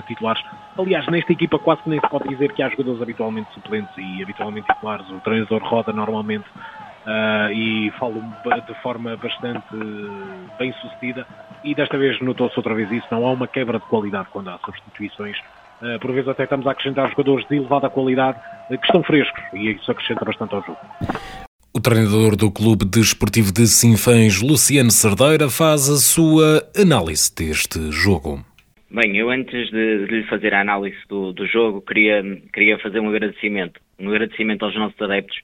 titulares. 0.08 0.42
Aliás, 0.76 1.06
nesta 1.08 1.32
equipa 1.32 1.60
quase 1.60 1.84
que 1.84 1.90
nem 1.90 2.00
se 2.00 2.10
pode 2.10 2.28
dizer 2.30 2.52
que 2.54 2.64
há 2.64 2.70
jogadores 2.70 3.00
habitualmente 3.00 3.54
suplentes 3.54 3.96
e 3.96 4.24
habitualmente 4.24 4.66
titulares. 4.74 5.08
O 5.12 5.22
treinador 5.22 5.62
roda 5.64 5.94
normalmente 5.94 6.48
uh, 7.06 7.52
e 7.54 7.92
falo 8.00 8.24
de 8.66 8.74
forma 8.82 9.16
bastante 9.18 9.62
bem 10.58 10.74
sucedida. 10.74 11.28
E 11.64 11.76
desta 11.76 11.96
vez 11.98 12.20
notou-se 12.22 12.58
outra 12.58 12.74
vez 12.74 12.90
isso, 12.92 13.08
não 13.12 13.28
há 13.28 13.32
uma 13.32 13.48
quebra 13.48 13.80
de 13.80 13.86
qualidade 13.86 14.30
quando 14.32 14.50
há 14.50 14.58
substituições. 14.66 15.38
Uh, 15.82 16.00
por 16.00 16.12
vezes 16.12 16.28
até 16.28 16.44
estamos 16.44 16.66
a 16.66 16.72
acrescentar 16.72 17.10
jogadores 17.10 17.48
de 17.48 17.58
elevada 17.58 17.90
qualidade 17.90 18.40
uh, 18.70 18.78
que 18.78 18.86
estão 18.86 19.04
frescos 19.04 19.42
e 19.54 19.72
isso 19.72 19.92
acrescenta 19.92 20.26
bastante 20.26 20.56
ao 20.56 20.64
jogo. 20.64 20.80
O 21.74 21.80
treinador 21.80 22.36
do 22.36 22.52
Clube 22.52 22.86
Desportivo 22.86 23.54
de 23.54 23.68
Sinfãs, 23.68 24.42
Luciano 24.42 24.90
Cerdeira, 24.90 25.48
faz 25.48 25.88
a 25.88 25.98
sua 25.98 26.68
análise 26.76 27.32
deste 27.36 27.92
jogo. 27.92 28.44
Bem, 28.90 29.16
eu 29.18 29.30
antes 29.30 29.70
de, 29.70 30.08
de 30.08 30.16
lhe 30.16 30.24
fazer 30.24 30.56
a 30.56 30.62
análise 30.62 30.98
do, 31.08 31.34
do, 31.34 31.46
jogo, 31.46 31.82
queria, 31.82 32.24
queria 32.52 32.80
fazer 32.80 33.00
um 33.00 33.10
agradecimento. 33.10 33.80
Um 34.00 34.10
agradecimento 34.10 34.66
aos 34.66 34.76
nossos 34.76 35.00
adeptos 35.00 35.38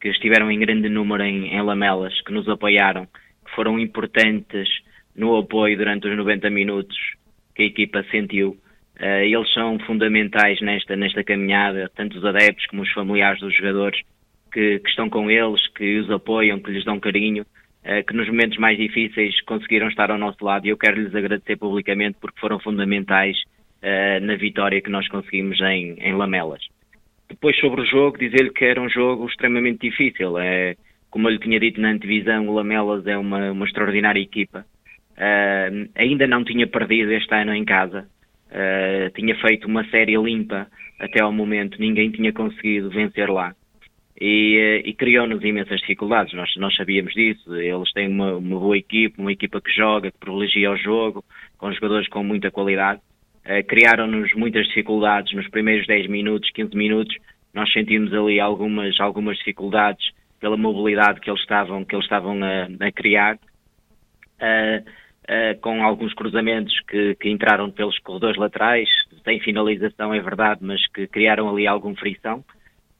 que 0.00 0.08
estiveram 0.08 0.50
em 0.50 0.58
grande 0.58 0.88
número 0.88 1.22
em, 1.22 1.54
em 1.54 1.62
Lamelas, 1.62 2.20
que 2.22 2.32
nos 2.32 2.48
apoiaram, 2.48 3.06
que 3.06 3.54
foram 3.54 3.78
importantes 3.78 4.68
no 5.14 5.36
apoio 5.36 5.76
durante 5.76 6.08
os 6.08 6.16
90 6.16 6.50
minutos 6.50 6.96
que 7.54 7.62
a 7.62 7.66
equipa 7.66 8.04
sentiu. 8.10 8.56
Uh, 9.00 9.24
eles 9.24 9.52
são 9.52 9.78
fundamentais 9.80 10.60
nesta, 10.62 10.96
nesta 10.96 11.22
caminhada, 11.22 11.90
tanto 11.94 12.16
os 12.16 12.24
adeptos 12.24 12.66
como 12.66 12.82
os 12.82 12.92
familiares 12.92 13.40
dos 13.40 13.54
jogadores 13.54 14.00
que, 14.50 14.78
que 14.78 14.88
estão 14.88 15.10
com 15.10 15.30
eles, 15.30 15.66
que 15.74 15.98
os 15.98 16.10
apoiam, 16.10 16.58
que 16.58 16.70
lhes 16.70 16.84
dão 16.84 16.98
carinho, 16.98 17.42
uh, 17.42 18.06
que 18.06 18.14
nos 18.14 18.26
momentos 18.26 18.56
mais 18.56 18.78
difíceis 18.78 19.38
conseguiram 19.42 19.88
estar 19.88 20.10
ao 20.10 20.16
nosso 20.16 20.42
lado 20.42 20.66
e 20.66 20.70
eu 20.70 20.78
quero 20.78 21.00
lhes 21.00 21.14
agradecer 21.14 21.56
publicamente 21.56 22.16
porque 22.18 22.40
foram 22.40 22.58
fundamentais 22.58 23.36
uh, 23.82 24.24
na 24.24 24.36
vitória 24.36 24.80
que 24.80 24.90
nós 24.90 25.06
conseguimos 25.08 25.60
em, 25.60 25.96
em 26.00 26.14
Lamelas. 26.14 26.62
Depois 27.28 27.58
sobre 27.58 27.82
o 27.82 27.86
jogo, 27.86 28.18
dizer-lhe 28.18 28.50
que 28.50 28.64
era 28.64 28.80
um 28.80 28.88
jogo 28.88 29.26
extremamente 29.26 29.90
difícil. 29.90 30.38
É, 30.38 30.74
como 31.10 31.28
eu 31.28 31.32
lhe 31.32 31.38
tinha 31.38 31.60
dito 31.60 31.80
na 31.80 31.90
antevisão, 31.90 32.48
o 32.48 32.54
Lamelas 32.54 33.06
é 33.06 33.18
uma, 33.18 33.50
uma 33.50 33.66
extraordinária 33.66 34.20
equipa. 34.20 34.64
Uh, 35.18 35.88
ainda 35.94 36.26
não 36.26 36.44
tinha 36.44 36.66
perdido 36.66 37.12
este 37.12 37.34
ano 37.34 37.54
em 37.54 37.64
casa. 37.64 38.06
Uh, 38.46 39.10
tinha 39.14 39.34
feito 39.36 39.66
uma 39.66 39.84
série 39.90 40.16
limpa 40.16 40.66
até 40.98 41.20
ao 41.22 41.32
momento. 41.32 41.78
Ninguém 41.80 42.10
tinha 42.10 42.32
conseguido 42.32 42.90
vencer 42.90 43.28
lá. 43.28 43.54
E, 44.18 44.82
uh, 44.84 44.88
e 44.88 44.94
criou-nos 44.94 45.42
imensas 45.44 45.80
dificuldades. 45.80 46.32
Nós, 46.34 46.54
nós 46.56 46.74
sabíamos 46.74 47.12
disso. 47.12 47.54
Eles 47.54 47.92
têm 47.92 48.08
uma, 48.08 48.36
uma, 48.36 48.58
boa 48.58 48.78
equipa, 48.78 49.20
uma 49.20 49.32
equipa 49.32 49.60
que 49.60 49.70
joga, 49.72 50.10
que 50.10 50.18
privilegia 50.18 50.70
o 50.70 50.76
jogo, 50.76 51.24
com 51.58 51.72
jogadores 51.72 52.08
com 52.08 52.22
muita 52.22 52.50
qualidade. 52.50 53.00
Criaram-nos 53.68 54.34
muitas 54.34 54.66
dificuldades 54.66 55.32
nos 55.32 55.48
primeiros 55.48 55.86
10 55.86 56.08
minutos, 56.08 56.50
15 56.50 56.76
minutos. 56.76 57.16
Nós 57.54 57.72
sentimos 57.72 58.12
ali 58.12 58.40
algumas, 58.40 58.98
algumas 58.98 59.38
dificuldades 59.38 60.10
pela 60.40 60.56
mobilidade 60.56 61.20
que 61.20 61.30
eles 61.30 61.40
estavam, 61.40 61.84
que 61.84 61.94
eles 61.94 62.04
estavam 62.04 62.42
a, 62.42 62.86
a 62.86 62.92
criar. 62.92 63.36
Uh, 64.36 64.84
uh, 65.26 65.60
com 65.60 65.82
alguns 65.82 66.14
cruzamentos 66.14 66.72
que, 66.88 67.14
que, 67.16 67.28
entraram 67.28 67.70
pelos 67.70 67.98
corredores 67.98 68.36
laterais, 68.36 68.88
sem 69.24 69.40
finalização 69.40 70.14
é 70.14 70.20
verdade, 70.20 70.60
mas 70.62 70.86
que 70.88 71.06
criaram 71.06 71.48
ali 71.48 71.66
alguma 71.66 71.94
frição. 71.96 72.44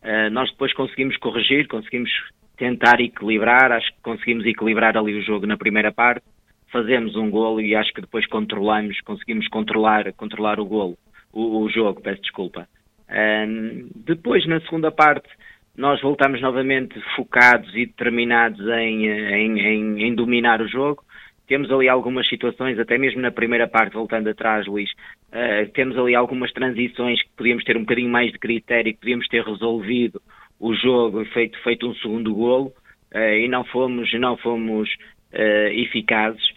Uh, 0.03 0.31
nós 0.31 0.51
depois 0.51 0.73
conseguimos 0.73 1.17
corrigir, 1.17 1.67
conseguimos 1.69 2.11
tentar 2.57 3.01
equilibrar, 3.01 3.73
acho 3.73 3.93
que 3.93 4.01
conseguimos 4.03 4.45
equilibrar 4.47 4.97
ali 4.97 5.15
o 5.15 5.23
jogo 5.23 5.47
na 5.47 5.57
primeira 5.57 5.93
parte, 5.93 6.25
fazemos 6.73 7.17
um 7.17 7.31
golo 7.31 7.61
e 7.61 7.75
acho 7.75 7.93
que 7.93 8.01
depois 8.01 8.27
controlamos, 8.27 9.01
conseguimos 9.03 9.47
controlar, 9.49 10.13
controlar 10.15 10.59
o 10.59 10.65
golo, 10.65 10.97
o, 11.33 11.63
o 11.63 11.69
jogo, 11.71 12.01
peço 12.01 12.23
desculpa. 12.23 12.69
Uh, 13.09 13.89
depois, 13.95 14.47
na 14.47 14.61
segunda 14.61 14.91
parte, 14.91 15.29
nós 15.77 16.01
voltamos 16.01 16.41
novamente 16.41 16.99
focados 17.15 17.69
e 17.75 17.87
determinados 17.87 18.67
em, 18.67 19.07
em, 19.07 19.61
em, 19.61 20.03
em 20.05 20.15
dominar 20.15 20.63
o 20.63 20.69
jogo, 20.69 21.05
temos 21.47 21.71
ali 21.71 21.89
algumas 21.89 22.29
situações, 22.29 22.79
até 22.79 22.99
mesmo 22.99 23.21
na 23.21 23.31
primeira 23.31 23.69
parte, 23.69 23.95
voltando 23.95 24.29
atrás, 24.29 24.67
Luís, 24.67 24.91
uh, 25.29 25.71
temos 25.73 25.97
ali 25.99 26.15
algumas 26.15 26.53
transições 26.53 27.23
que 27.23 27.31
podíamos 27.37 27.65
ter 27.65 27.77
um 27.77 27.81
bocadinho 27.81 28.11
mais 28.11 28.33
de 28.33 28.39
critério, 28.39 28.93
que 28.93 29.01
podíamos 29.01 29.29
ter 29.29 29.45
resolvido 29.45 30.21
o 30.59 30.75
jogo 30.75 31.23
e 31.23 31.27
feito, 31.27 31.59
feito 31.63 31.87
um 31.87 31.95
segundo 31.97 32.35
golo, 32.35 32.73
uh, 33.15 33.19
e 33.19 33.49
não 33.49 33.65
fomos, 33.65 34.13
não 34.15 34.37
fomos 34.37 34.89
uh, 35.33 35.69
eficazes 35.73 36.55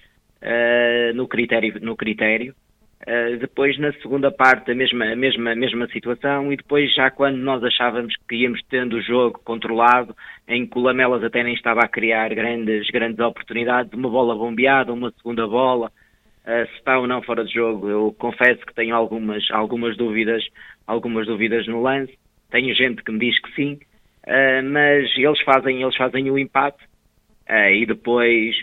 no 1.15 1.27
critério. 1.27 1.73
No 1.81 1.97
critério. 1.97 2.55
Uh, 3.07 3.37
depois 3.37 3.77
na 3.79 3.93
segunda 3.93 4.29
parte 4.29 4.71
a 4.71 4.75
mesma, 4.75 5.05
a 5.05 5.15
mesma, 5.15 5.51
a 5.51 5.55
mesma 5.55 5.87
situação 5.87 6.51
e 6.51 6.57
depois 6.57 6.93
já 6.93 7.09
quando 7.09 7.37
nós 7.37 7.63
achávamos 7.63 8.13
que 8.27 8.35
íamos 8.35 8.61
tendo 8.69 8.97
o 8.97 9.01
jogo 9.01 9.39
controlado, 9.45 10.13
em 10.45 10.67
que 10.67 10.77
o 10.77 10.81
Lamelas 10.81 11.23
até 11.23 11.41
nem 11.41 11.53
estava 11.53 11.79
a 11.79 11.87
criar 11.87 12.27
grandes, 12.35 12.89
grandes 12.89 13.19
oportunidades, 13.19 13.93
uma 13.93 14.09
bola 14.09 14.35
bombeada, 14.35 14.91
uma 14.91 15.11
segunda 15.11 15.47
bola, 15.47 15.87
uh, 15.87 16.67
se 16.67 16.75
está 16.75 16.99
ou 16.99 17.07
não 17.07 17.21
fora 17.21 17.45
de 17.45 17.53
jogo, 17.53 17.89
eu 17.89 18.13
confesso 18.19 18.65
que 18.65 18.75
tenho 18.75 18.93
algumas, 18.93 19.49
algumas 19.49 19.95
dúvidas, 19.95 20.45
algumas 20.85 21.25
dúvidas 21.25 21.65
no 21.67 21.81
lance, 21.81 22.13
tenho 22.51 22.75
gente 22.75 23.01
que 23.01 23.13
me 23.13 23.19
diz 23.19 23.39
que 23.39 23.55
sim, 23.55 23.79
uh, 24.27 24.61
mas 24.69 25.09
eles 25.17 25.41
fazem, 25.43 25.81
eles 25.81 25.95
fazem 25.95 26.29
o 26.29 26.37
empate 26.37 26.83
e 27.49 27.83
depois 27.85 28.55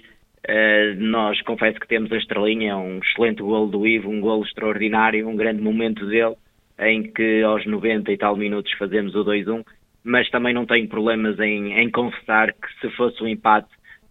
Uh, 0.49 0.95
nós 0.99 1.41
confesso 1.43 1.81
que 1.81 1.89
temos 1.89 2.13
a 2.13 2.17
estrelinha, 2.17 2.71
é 2.71 2.77
um 2.77 2.99
excelente 2.99 3.43
golo 3.43 3.67
do 3.67 3.85
Ivo, 3.85 4.09
um 4.09 4.21
golo 4.21 4.45
extraordinário, 4.45 5.29
um 5.29 5.35
grande 5.35 5.61
momento 5.61 6.07
dele, 6.07 6.37
em 6.79 7.03
que 7.03 7.43
aos 7.43 7.67
90 7.67 8.13
e 8.13 8.17
tal 8.17 8.37
minutos 8.37 8.73
fazemos 8.79 9.17
o 9.17 9.25
2-1, 9.25 9.65
mas 10.05 10.31
também 10.31 10.55
não 10.55 10.65
tenho 10.65 10.89
problemas 10.89 11.37
em, 11.41 11.73
em 11.73 11.91
confessar 11.91 12.53
que 12.53 12.81
se 12.81 12.89
fosse 12.97 13.21
um 13.25 13.27
empate 13.27 13.69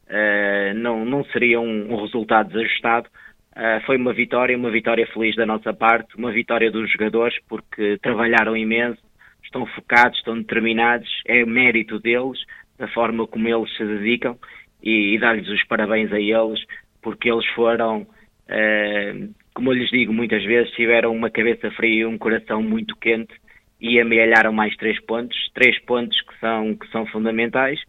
uh, 0.10 0.74
não, 0.76 1.06
não 1.06 1.24
seria 1.26 1.60
um, 1.62 1.94
um 1.94 2.02
resultado 2.02 2.50
desajustado. 2.50 3.08
Uh, 3.56 3.80
foi 3.86 3.96
uma 3.96 4.12
vitória, 4.12 4.58
uma 4.58 4.70
vitória 4.70 5.08
feliz 5.08 5.38
da 5.38 5.46
nossa 5.46 5.74
parte, 5.74 6.18
uma 6.18 6.32
vitória 6.32 6.70
dos 6.70 6.92
jogadores 6.92 7.38
porque 7.48 7.98
trabalharam 8.02 8.58
imenso, 8.58 9.02
estão 9.42 9.66
focados, 9.68 10.18
estão 10.18 10.38
determinados, 10.38 11.10
é 11.26 11.46
mérito 11.46 11.98
deles, 11.98 12.40
da 12.78 12.90
forma 12.90 13.26
como 13.26 13.48
eles 13.48 13.74
se 13.78 13.86
dedicam 13.86 14.38
e, 14.86 15.16
e 15.16 15.20
dar-lhes 15.20 15.50
os 15.50 15.64
parabéns 15.66 16.14
a 16.14 16.20
eles, 16.20 16.64
porque 17.02 17.30
eles 17.30 17.46
foram, 17.48 18.02
uh, 18.02 19.36
como 19.54 19.72
eu 19.72 19.74
lhes 19.74 19.90
digo 19.90 20.14
muitas 20.14 20.44
vezes, 20.44 20.72
tiveram 20.74 21.12
uma 21.12 21.32
cabeça 21.32 21.72
fria 21.72 22.02
e 22.02 22.06
um 22.06 22.18
coração 22.18 22.62
muito 22.62 22.96
quente 22.96 23.34
e 23.82 24.00
amealharam 24.00 24.54
mais 24.54 24.76
três 24.78 25.04
pontos, 25.06 25.38
três 25.54 25.78
pontos 25.86 26.20
que 26.22 26.40
são, 26.40 26.76
que 26.76 26.88
são 26.92 27.06
fundamentais, 27.08 27.82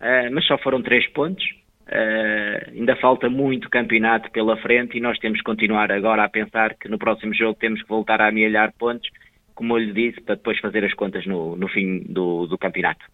uh, 0.00 0.32
mas 0.32 0.44
só 0.46 0.58
foram 0.58 0.82
três 0.82 1.06
pontos. 1.12 1.44
Uh, 1.86 2.70
ainda 2.70 2.94
falta 2.96 3.28
muito 3.28 3.68
campeonato 3.68 4.30
pela 4.30 4.56
frente 4.58 4.96
e 4.96 5.00
nós 5.00 5.18
temos 5.18 5.38
que 5.38 5.44
continuar 5.44 5.90
agora 5.90 6.22
a 6.22 6.28
pensar 6.28 6.74
que 6.74 6.88
no 6.88 6.98
próximo 6.98 7.34
jogo 7.34 7.58
temos 7.58 7.82
que 7.82 7.88
voltar 7.88 8.20
a 8.20 8.28
amealhar 8.28 8.72
pontos, 8.78 9.10
como 9.56 9.74
eu 9.74 9.78
lhe 9.78 9.92
disse, 9.92 10.20
para 10.20 10.36
depois 10.36 10.58
fazer 10.60 10.84
as 10.84 10.94
contas 10.94 11.26
no, 11.26 11.56
no 11.56 11.66
fim 11.68 12.00
do, 12.08 12.46
do 12.46 12.56
campeonato. 12.56 13.04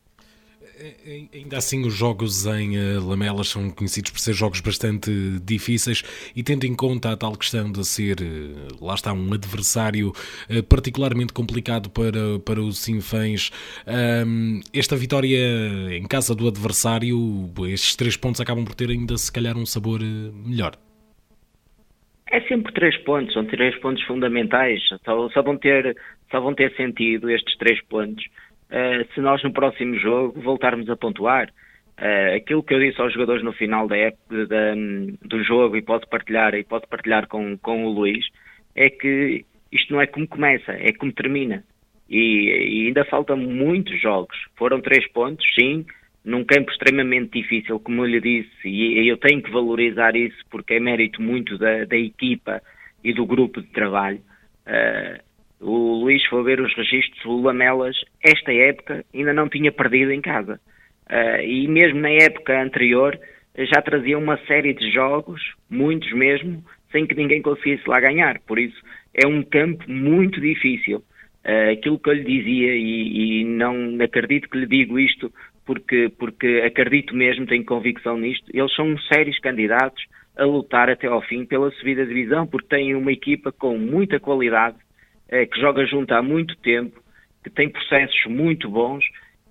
Ainda 1.33 1.56
assim, 1.56 1.87
os 1.87 1.95
jogos 1.95 2.45
em 2.45 2.76
uh, 2.76 3.09
Lamelas 3.09 3.49
são 3.49 3.71
conhecidos 3.71 4.11
por 4.11 4.18
ser 4.21 4.35
jogos 4.35 4.61
bastante 4.61 5.11
difíceis 5.42 6.02
e 6.37 6.42
tendo 6.42 6.64
em 6.64 6.75
conta 6.75 7.12
a 7.12 7.16
tal 7.16 7.35
questão 7.35 7.73
de 7.73 7.83
ser, 7.87 8.18
uh, 8.21 8.85
lá 8.85 8.95
está, 8.95 9.11
um 9.14 9.33
adversário 9.33 10.11
uh, 10.11 10.62
particularmente 10.64 11.33
complicado 11.33 11.88
para, 11.88 12.38
para 12.45 12.61
os 12.61 12.78
Sinfãs, 12.78 13.50
esta 14.75 14.97
vitória 14.97 15.38
em 15.97 16.06
casa 16.06 16.35
do 16.35 16.47
adversário, 16.47 17.50
estes 17.68 17.97
três 17.97 18.16
pontos 18.16 18.40
acabam 18.40 18.64
por 18.64 18.75
ter 18.75 18.90
ainda 18.90 19.16
se 19.16 19.33
calhar 19.33 19.56
um 19.56 19.64
sabor 19.64 20.00
melhor. 20.00 20.76
É 22.30 22.40
sempre 22.42 22.73
três 22.73 22.97
pontos, 22.99 23.33
são 23.33 23.45
três 23.47 23.75
pontos 23.80 24.02
fundamentais, 24.04 24.83
só, 25.04 25.28
só, 25.30 25.42
vão, 25.42 25.56
ter, 25.56 25.97
só 26.30 26.40
vão 26.40 26.54
ter 26.54 26.75
sentido 26.76 27.30
estes 27.30 27.56
três 27.56 27.80
pontos 27.85 28.25
uh, 28.70 29.14
se 29.14 29.20
nós 29.20 29.42
no 29.42 29.52
próximo 29.52 29.99
jogo 29.99 30.40
voltarmos 30.40 30.88
a 30.90 30.96
pontuar. 30.96 31.49
Uh, 31.99 32.37
aquilo 32.37 32.62
que 32.62 32.75
eu 32.75 32.78
disse 32.78 33.00
aos 33.00 33.12
jogadores 33.12 33.42
no 33.42 33.52
final 33.54 33.88
da 33.88 33.96
época, 33.96 34.46
da, 34.46 34.75
do 35.23 35.42
jogo 35.42 35.76
e 35.76 35.82
posso 35.82 36.06
partilhar 36.08 36.54
e 36.54 36.62
posso 36.62 36.87
partilhar 36.88 37.26
com, 37.26 37.56
com 37.56 37.87
o 37.87 37.90
Luís 37.90 38.26
é 38.75 38.90
que 38.90 39.44
isto 39.73 39.92
não 39.92 40.00
é 40.00 40.06
como 40.06 40.28
começa, 40.28 40.73
é 40.73 40.92
como 40.92 41.12
termina. 41.12 41.64
E, 42.08 42.18
e 42.18 42.87
ainda 42.87 43.04
faltam 43.04 43.37
muitos 43.37 44.00
jogos. 44.00 44.37
Foram 44.56 44.80
três 44.80 45.11
pontos, 45.11 45.44
sim, 45.58 45.85
num 46.25 46.44
campo 46.44 46.70
extremamente 46.70 47.40
difícil, 47.40 47.80
como 47.80 48.04
eu 48.04 48.06
lhe 48.06 48.20
disse, 48.20 48.68
e 48.68 49.08
eu 49.08 49.16
tenho 49.16 49.42
que 49.42 49.50
valorizar 49.50 50.14
isso 50.14 50.37
porque 50.50 50.75
é 50.75 50.80
mérito 50.80 51.23
muito 51.23 51.56
da, 51.56 51.85
da 51.85 51.96
equipa 51.96 52.61
e 53.02 53.12
do 53.12 53.25
grupo 53.25 53.62
de 53.62 53.68
trabalho. 53.68 54.20
Uh, 54.66 55.23
o 55.60 56.00
Luís 56.00 56.25
foi 56.26 56.42
ver 56.42 56.60
os 56.60 56.75
registros, 56.75 57.25
o 57.25 57.40
Lamelas, 57.40 57.96
esta 58.22 58.52
época, 58.52 59.04
ainda 59.14 59.32
não 59.32 59.48
tinha 59.48 59.72
perdido 59.72 60.12
em 60.12 60.20
casa. 60.20 60.60
Uh, 61.10 61.40
e 61.42 61.68
mesmo 61.68 62.00
na 62.00 62.10
época 62.10 62.60
anterior, 62.60 63.18
já 63.56 63.80
trazia 63.80 64.18
uma 64.18 64.36
série 64.46 64.75
de 64.75 64.90
jogos, 64.90 65.40
muitos 65.70 66.12
mesmo, 66.12 66.62
sem 66.92 67.06
que 67.06 67.14
ninguém 67.14 67.40
conseguisse 67.40 67.88
lá 67.88 68.00
ganhar. 68.00 68.38
Por 68.40 68.58
isso, 68.58 68.76
é 69.14 69.26
um 69.26 69.42
campo 69.42 69.90
muito 69.90 70.40
difícil. 70.40 70.98
Uh, 71.44 71.72
aquilo 71.72 71.98
que 71.98 72.10
eu 72.10 72.14
lhe 72.14 72.25
dizia, 72.25 72.75
e, 72.75 73.40
e, 73.40 73.44
não 73.44 73.96
acredito 74.02 74.48
que 74.50 74.58
lhe 74.58 74.66
digo 74.66 74.98
isto 74.98 75.32
porque, 75.64 76.10
porque 76.18 76.62
acredito 76.64 77.14
mesmo, 77.14 77.46
tenho 77.46 77.64
convicção 77.64 78.16
nisto, 78.16 78.44
eles 78.54 78.75
são 78.75 78.96
sérios 79.12 79.38
candidatos 79.40 80.04
a 80.36 80.44
lutar 80.44 80.90
até 80.90 81.06
ao 81.06 81.22
fim 81.22 81.44
pela 81.44 81.70
subida 81.72 82.04
de 82.04 82.14
divisão, 82.14 82.46
porque 82.46 82.68
têm 82.68 82.94
uma 82.94 83.10
equipa 83.10 83.50
com 83.50 83.76
muita 83.76 84.20
qualidade, 84.20 84.76
que 85.28 85.61
joga 85.61 85.85
junto 85.87 86.12
há 86.14 86.23
muito 86.23 86.56
tempo, 86.59 87.02
que 87.42 87.50
tem 87.50 87.68
processos 87.68 88.25
muito 88.26 88.68
bons 88.68 89.04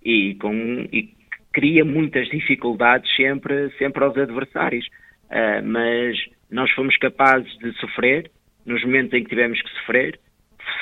e, 0.03 0.35
com, 0.35 0.87
e 0.91 1.13
cria 1.53 1.85
muitas 1.85 2.27
dificuldades 2.29 3.13
sempre, 3.15 3.71
sempre 3.77 4.03
aos 4.03 4.17
adversários. 4.17 4.85
Uh, 5.25 5.65
mas 5.65 6.17
nós 6.51 6.69
fomos 6.71 6.95
capazes 6.97 7.51
de 7.57 7.71
sofrer 7.79 8.29
nos 8.65 8.83
momentos 8.83 9.13
em 9.13 9.23
que 9.23 9.29
tivemos 9.29 9.61
que 9.61 9.69
sofrer, 9.79 10.19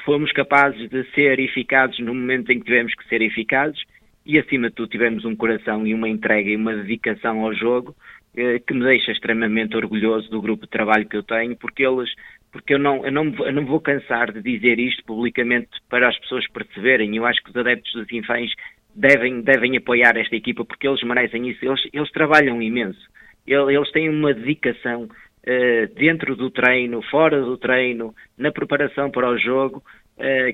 fomos 0.06 0.32
capazes 0.32 0.90
de 0.90 1.04
ser 1.12 1.40
eficazes 1.40 2.00
no 2.00 2.14
momento 2.14 2.52
em 2.52 2.60
que 2.60 2.66
tivemos 2.66 2.94
que 2.96 3.08
ser 3.08 3.22
eficazes 3.22 3.82
e, 4.26 4.40
acima 4.40 4.70
de 4.70 4.76
tudo, 4.76 4.90
tivemos 4.90 5.26
um 5.26 5.36
coração 5.36 5.86
e 5.86 5.94
uma 5.94 6.08
entrega 6.08 6.50
e 6.50 6.56
uma 6.56 6.76
dedicação 6.76 7.44
ao 7.44 7.54
jogo 7.54 7.96
eh, 8.36 8.60
que 8.60 8.74
me 8.74 8.84
deixa 8.84 9.12
extremamente 9.12 9.76
orgulhoso 9.76 10.30
do 10.30 10.42
grupo 10.42 10.64
de 10.64 10.72
trabalho 10.72 11.08
que 11.08 11.18
eu 11.18 11.24
tenho, 11.24 11.56
porque 11.58 11.86
eles, 11.86 12.10
porque 12.54 12.76
eu 12.76 12.80
não, 12.80 13.04
eu 13.04 13.12
não, 13.12 13.26
eu 13.46 13.52
não 13.52 13.66
vou 13.66 13.82
cansar 13.82 14.32
de 14.32 14.42
dizer 14.42 14.80
isto 14.80 15.04
publicamente 15.04 15.72
para 15.90 16.08
as 16.08 16.18
pessoas 16.20 16.48
perceberem. 16.52 17.18
Eu 17.18 17.26
acho 17.26 17.44
que 17.44 17.50
os 17.50 17.58
adeptos 17.58 17.92
dos 17.94 18.10
Infãs 18.12 18.52
devem, 18.96 19.42
devem 19.42 19.76
apoiar 19.76 20.16
esta 20.16 20.36
equipa 20.36 20.64
porque 20.64 20.88
eles 20.88 21.02
merecem 21.02 21.50
isso. 21.50 21.66
Eles, 21.66 21.82
eles 21.92 22.12
trabalham 22.12 22.62
imenso. 22.62 23.02
Eles 23.46 23.92
têm 23.92 24.08
uma 24.08 24.34
dedicação 24.34 25.06
uh, 25.06 25.96
dentro 25.96 26.36
do 26.36 26.52
treino, 26.52 27.02
fora 27.10 27.42
do 27.42 27.58
treino, 27.58 28.14
na 28.38 28.52
preparação 28.52 29.10
para 29.10 29.30
o 29.30 29.38
jogo, 29.38 29.84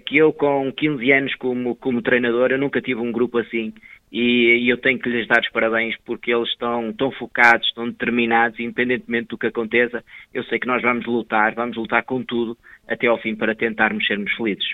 que 0.05 0.17
eu 0.17 0.31
com 0.33 0.71
15 0.71 1.11
anos 1.11 1.35
como, 1.35 1.75
como 1.75 2.01
treinador, 2.01 2.51
eu 2.51 2.57
nunca 2.57 2.81
tive 2.81 3.01
um 3.01 3.11
grupo 3.11 3.37
assim. 3.37 3.73
E, 4.11 4.63
e, 4.63 4.69
eu 4.69 4.77
tenho 4.77 4.97
que 4.97 5.07
lhes 5.07 5.27
dar 5.27 5.39
os 5.39 5.49
parabéns 5.51 5.95
porque 6.03 6.33
eles 6.33 6.49
estão 6.49 6.91
tão 6.93 7.11
focados, 7.11 7.67
estão 7.67 7.87
determinados, 7.87 8.59
independentemente 8.59 9.27
do 9.27 9.37
que 9.37 9.47
aconteça, 9.47 10.03
eu 10.33 10.43
sei 10.45 10.57
que 10.57 10.65
nós 10.65 10.81
vamos 10.81 11.05
lutar, 11.05 11.53
vamos 11.53 11.77
lutar 11.77 12.03
com 12.03 12.23
tudo 12.23 12.57
até 12.87 13.05
ao 13.05 13.19
fim 13.19 13.35
para 13.35 13.53
tentarmos 13.53 14.05
sermos 14.07 14.31
felizes. 14.33 14.65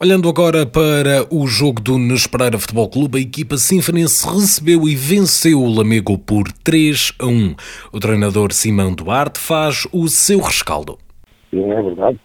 Olhando 0.00 0.28
agora 0.28 0.64
para 0.64 1.26
o 1.28 1.46
jogo 1.48 1.82
do 1.82 1.98
Nespereira 1.98 2.56
Futebol 2.56 2.88
Clube, 2.88 3.18
a 3.18 3.20
equipa 3.20 3.56
sinfonense 3.56 4.26
recebeu 4.26 4.88
e 4.88 4.94
venceu 4.94 5.60
o 5.60 5.68
Lamego 5.68 6.16
por 6.16 6.44
3 6.64 7.14
a 7.20 7.26
1. 7.26 7.54
O 7.92 7.98
treinador 7.98 8.52
Simão 8.52 8.94
Duarte 8.94 9.40
faz 9.40 9.88
o 9.92 10.06
seu 10.06 10.38
rescaldo. 10.38 10.96
Sim, 11.50 11.72
é 11.72 11.82
verdade. 11.82 12.20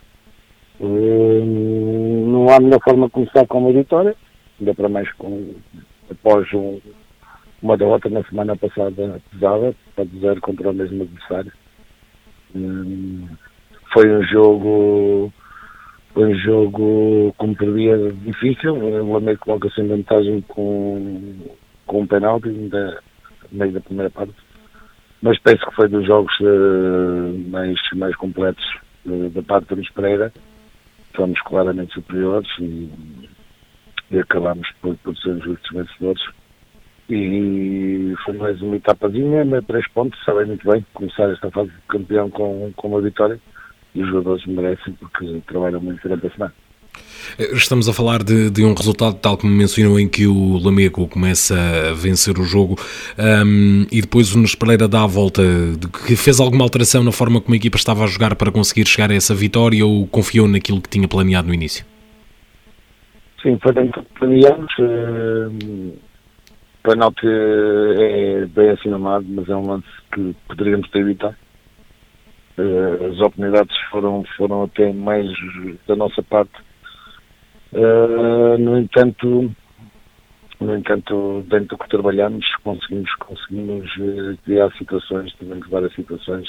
Hum, 0.85 2.31
não 2.31 2.49
há 2.49 2.59
melhor 2.59 2.79
forma 2.83 3.05
de 3.05 3.13
começar 3.13 3.47
com 3.47 3.59
uma 3.59 3.71
vitória, 3.71 4.15
ainda 4.59 4.75
para 4.75 4.89
mais 4.89 5.09
com, 5.13 5.53
após 6.11 6.51
um, 6.53 6.81
uma 7.61 7.77
derrota 7.77 8.09
na 8.09 8.23
semana 8.23 8.55
passada 8.57 9.21
pesada, 9.31 9.73
para 9.95 10.03
dizer 10.03 10.39
contra 10.41 10.69
o 10.69 10.73
mesmo 10.73 11.03
adversário. 11.03 11.51
Hum, 12.53 13.27
foi 13.93 14.11
um 14.11 14.23
jogo 14.23 15.33
um 16.15 16.35
jogo, 16.35 17.33
como 17.37 17.55
previa, 17.55 17.97
difícil. 18.23 18.75
O 18.75 19.13
Lamego 19.13 19.39
coloca-se 19.39 19.81
em 19.81 19.87
vantagem 19.87 20.41
com, 20.41 21.33
com 21.87 22.01
um 22.01 22.07
penalti 22.07 22.49
no 22.49 22.69
meio 23.51 23.71
da 23.71 23.79
primeira 23.79 24.09
parte. 24.11 24.33
Mas 25.21 25.39
penso 25.39 25.65
que 25.65 25.75
foi 25.75 25.87
dos 25.87 26.05
jogos 26.05 26.33
uh, 26.41 27.49
mais, 27.49 27.79
mais 27.95 28.15
completos 28.15 28.63
uh, 29.05 29.29
da 29.29 29.41
parte 29.41 29.69
do 29.69 29.75
Luís 29.75 29.89
Pereira. 29.89 30.31
Fomos 31.15 31.39
claramente 31.41 31.93
superiores 31.93 32.50
e, 32.60 32.89
e 34.12 34.20
acabámos 34.20 34.67
por, 34.82 34.96
por 34.98 35.15
ser 35.17 35.39
justos 35.41 35.72
vencedores. 35.72 36.24
E 37.10 38.13
foi 38.24 38.38
mais 38.38 38.62
uma 38.62 38.77
etapazinha, 38.77 39.43
mas 39.46 39.65
três 39.65 39.88
pontos, 39.89 40.20
sabem 40.24 40.48
muito 40.48 40.67
bem, 40.70 40.86
começar 40.93 41.29
esta 41.29 41.51
fase 41.51 41.70
de 41.70 41.82
campeão 41.88 42.29
com, 42.29 42.72
com 42.75 42.88
uma 42.88 43.01
vitória 43.01 43.39
e 43.93 44.01
os 44.01 44.10
jogadores 44.10 44.46
merecem 44.46 44.93
porque 44.93 45.41
trabalham 45.48 45.82
muito 45.82 46.01
durante 46.01 46.27
a 46.27 46.32
semana. 46.32 46.53
Estamos 47.53 47.89
a 47.89 47.93
falar 47.93 48.21
de, 48.21 48.49
de, 48.49 48.63
um 48.63 48.73
resultado, 48.73 49.15
tal 49.15 49.38
como 49.38 49.53
mencionou, 49.53 49.99
em 49.99 50.08
que 50.08 50.27
o 50.27 50.58
Lamego 50.58 51.08
começa 51.08 51.56
a 51.89 51.93
vencer 51.93 52.38
o 52.38 52.43
jogo 52.43 52.75
um, 53.17 53.86
e 53.91 54.01
depois 54.01 54.34
o 54.34 54.38
Nunes 54.38 54.56
dá 54.89 55.03
a 55.03 55.08
volta. 55.08 55.41
Que 56.06 56.15
fez 56.15 56.39
alguma 56.39 56.63
alteração 56.63 57.03
na 57.03 57.12
forma 57.12 57.41
como 57.41 57.53
a 57.53 57.58
equipa 57.58 57.77
estava 57.77 58.03
a 58.03 58.08
jogar 58.08 58.36
para 58.36 58.51
conseguir 58.51 58.88
chegar 58.88 59.10
a 59.10 59.15
essa 59.15 59.34
vitória 59.34 59.86
ou 59.86 60.06
confiou 60.08 60.47
naquilo 60.47 60.82
que 60.82 60.89
tinha 60.89 61.08
planeado 61.08 61.47
no 61.47 61.53
início? 61.53 61.86
Sim, 63.41 63.58
foi 63.62 63.73
dentro 63.73 64.03
que 64.03 64.19
planeamos. 64.19 64.71
Uh, 64.79 65.97
penalti 66.84 67.27
é 67.27 68.45
bem 68.45 68.69
assinalado, 68.69 69.25
mas 69.27 69.49
é 69.49 69.56
um 69.56 69.67
lance 69.67 69.88
que 70.13 70.36
poderíamos 70.47 70.89
ter 70.91 70.99
evitado. 70.99 71.36
Uh, 72.58 73.12
as 73.12 73.17
oportunidades 73.19 73.75
foram, 73.89 74.23
foram 74.38 74.63
até 74.63 74.93
mais 74.93 75.25
da 75.88 75.95
nossa 75.95 76.21
parte. 76.21 76.53
Uh, 77.75 78.57
no 78.57 78.77
entanto, 78.77 79.51
no 80.59 80.75
entanto, 80.75 81.43
dentro 81.49 81.75
do 81.75 81.83
que 81.83 81.89
trabalhamos, 81.89 82.45
conseguimos, 82.63 83.13
conseguimos 83.15 83.89
uh, 83.97 84.38
criar 84.45 84.71
situações, 84.73 85.33
tivemos 85.33 85.67
várias 85.69 85.93
situações. 85.93 86.47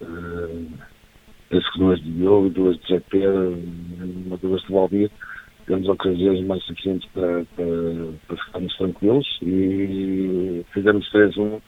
Uh, 0.00 0.68
penso 1.48 1.72
que 1.72 1.78
duas 1.78 2.02
de 2.02 2.10
Diogo, 2.12 2.50
duas 2.50 2.76
de 2.78 2.88
GP, 2.88 3.26
uma 4.26 4.36
duas 4.38 4.62
de 4.62 4.72
Valdir. 4.72 5.10
Tivemos 5.64 5.88
ocasiões 5.88 6.44
mais 6.44 6.62
suficientes 6.64 7.08
para, 7.12 7.44
para, 7.54 7.66
para 8.26 8.44
ficarmos 8.44 8.76
tranquilos 8.76 9.38
e 9.42 10.66
fizemos 10.72 11.08
3-1 11.12 11.60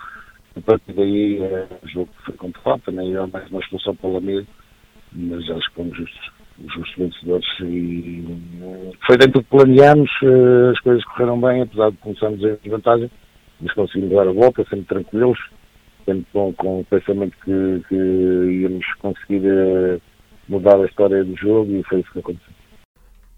a 0.56 0.60
partir 0.60 0.92
daí, 0.92 1.42
é, 1.42 1.66
o 1.82 1.88
jogo 1.88 2.10
foi 2.24 2.34
controlado, 2.34 2.82
também 2.82 3.16
há 3.16 3.26
mais 3.26 3.50
uma 3.50 3.60
expulsão 3.60 3.94
para 3.96 4.08
o 4.08 4.12
Lamir, 4.14 4.46
mas 5.12 5.50
acho 5.50 5.68
que 5.68 5.74
fomos 5.74 5.96
justos, 5.96 6.30
justos 6.62 6.94
vencedores 6.96 7.46
e 7.60 8.24
foi 9.06 9.16
dentro 9.16 9.40
do 9.40 9.42
que 9.42 9.50
planeámos, 9.50 10.10
eh, 10.22 10.70
as 10.70 10.80
coisas 10.80 11.04
correram 11.04 11.40
bem, 11.40 11.62
apesar 11.62 11.90
de 11.90 11.96
começarmos 11.98 12.42
em 12.42 12.56
desvantagem, 12.62 13.10
mas 13.60 13.72
conseguimos 13.74 14.14
dar 14.14 14.28
a 14.28 14.32
volta, 14.32 14.64
sempre 14.64 14.84
tranquilos, 14.86 15.38
sempre 16.04 16.26
com, 16.32 16.52
com 16.54 16.80
o 16.80 16.84
pensamento 16.84 17.36
que, 17.44 17.82
que 17.88 17.94
íamos 17.94 18.86
conseguir 18.94 19.42
eh, 19.44 19.98
mudar 20.48 20.76
a 20.76 20.86
história 20.86 21.24
do 21.24 21.36
jogo 21.36 21.72
e 21.72 21.82
foi 21.84 22.00
isso 22.00 22.12
que 22.12 22.18
aconteceu. 22.20 22.63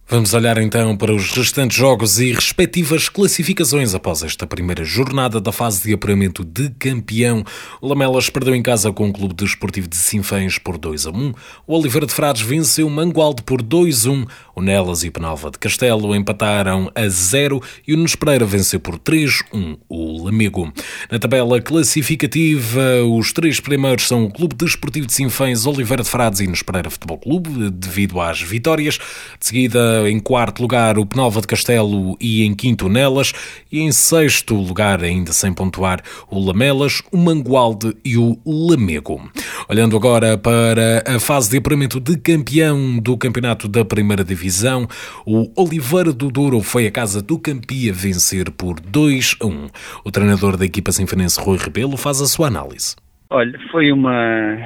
Vamos 0.09 0.35
olhar 0.35 0.57
então 0.59 0.97
para 0.97 1.13
os 1.13 1.33
restantes 1.33 1.77
jogos 1.77 2.21
e 2.21 2.33
respectivas 2.33 3.09
classificações 3.09 3.93
após 3.93 4.23
esta 4.23 4.47
primeira 4.47 4.85
jornada 4.85 5.41
da 5.41 5.51
fase 5.51 5.83
de 5.83 5.93
apuramento 5.93 6.45
de 6.45 6.71
campeão. 6.79 7.43
O 7.81 7.89
Lamelas 7.89 8.31
perdeu 8.31 8.55
em 8.55 8.63
casa 8.63 8.93
com 8.93 9.09
o 9.09 9.13
Clube 9.13 9.35
Desportivo 9.35 9.89
de 9.89 9.97
Sinfãs 9.97 10.59
por 10.59 10.79
2 10.79 11.07
a 11.07 11.11
1. 11.11 11.33
O 11.67 11.77
Oliveira 11.77 12.07
de 12.07 12.15
Frades 12.15 12.41
venceu 12.41 12.87
o 12.87 12.91
Mangualde 12.91 13.43
por 13.43 13.61
2 13.61 14.07
a 14.07 14.11
1. 14.11 14.27
O 14.55 14.63
Nelas 14.63 15.03
e 15.03 15.11
Penalva 15.11 15.51
de 15.51 15.59
Castelo 15.59 16.15
empataram 16.15 16.89
a 16.95 17.09
0 17.09 17.61
e 17.87 17.93
o 17.93 17.97
Nunes 17.97 18.15
venceu 18.47 18.79
por 18.79 19.01
3 19.01 19.43
a 19.53 19.57
1 19.57 19.77
o 19.89 20.25
Lamego. 20.25 20.73
Na 21.11 21.19
tabela 21.19 21.61
classificativa, 21.61 23.03
os 23.11 23.33
três 23.33 23.59
primeiros 23.59 24.07
são 24.07 24.27
o 24.27 24.33
Clube 24.33 24.55
Desportivo 24.55 25.09
de 25.09 25.13
Sinfãs, 25.13 25.67
Oliveira 25.67 26.05
de 26.05 26.09
Frades 26.09 26.39
e 26.39 26.45
Nunes 26.45 26.63
Futebol 26.91 27.19
Clube, 27.19 27.71
devido 27.71 28.21
às 28.21 28.41
vitórias. 28.41 28.99
De 29.39 29.47
seguida, 29.47 29.96
em 30.09 30.19
quarto 30.21 30.61
lugar 30.61 30.99
o 30.99 31.07
Penalva 31.07 31.41
de 31.41 31.47
Castelo 31.47 32.17
e 32.21 32.45
em 32.45 32.55
quinto 32.55 32.89
Nelas, 32.89 33.33
e 33.71 33.81
em 33.81 33.93
sexto 33.93 34.55
lugar, 34.55 35.03
ainda 35.03 35.33
sem 35.33 35.53
pontuar, 35.53 36.03
o 36.31 36.45
Lamelas, 36.45 37.03
o 37.13 37.17
Mangualde 37.17 37.97
e 38.05 38.17
o 38.17 38.39
Lamego. 38.45 39.31
Olhando 39.69 39.97
agora 39.97 40.37
para 40.37 41.03
a 41.07 41.19
fase 41.19 41.51
de 41.51 41.59
apuramento 41.59 41.99
de 42.01 42.17
campeão 42.19 42.99
do 42.99 43.17
campeonato 43.17 43.69
da 43.69 43.85
primeira 43.85 44.25
divisão, 44.25 44.87
o 45.25 45.51
Oliveira 45.57 46.13
do 46.13 46.31
Douro 46.31 46.61
foi 46.61 46.87
a 46.87 46.91
casa 46.91 47.23
do 47.23 47.39
Campia 47.39 47.93
vencer 47.93 48.51
por 48.51 48.81
2 48.81 49.37
a 49.41 49.47
1. 49.47 49.67
O 50.05 50.11
treinador 50.11 50.57
da 50.57 50.65
equipa 50.65 50.93
sinfonense 50.93 51.41
Rui 51.41 51.59
Rebelo 51.59 51.97
faz 51.97 52.21
a 52.21 52.27
sua 52.27 52.49
análise. 52.49 52.97
Olha, 53.31 53.59
foi 53.71 53.91
uma 53.91 54.57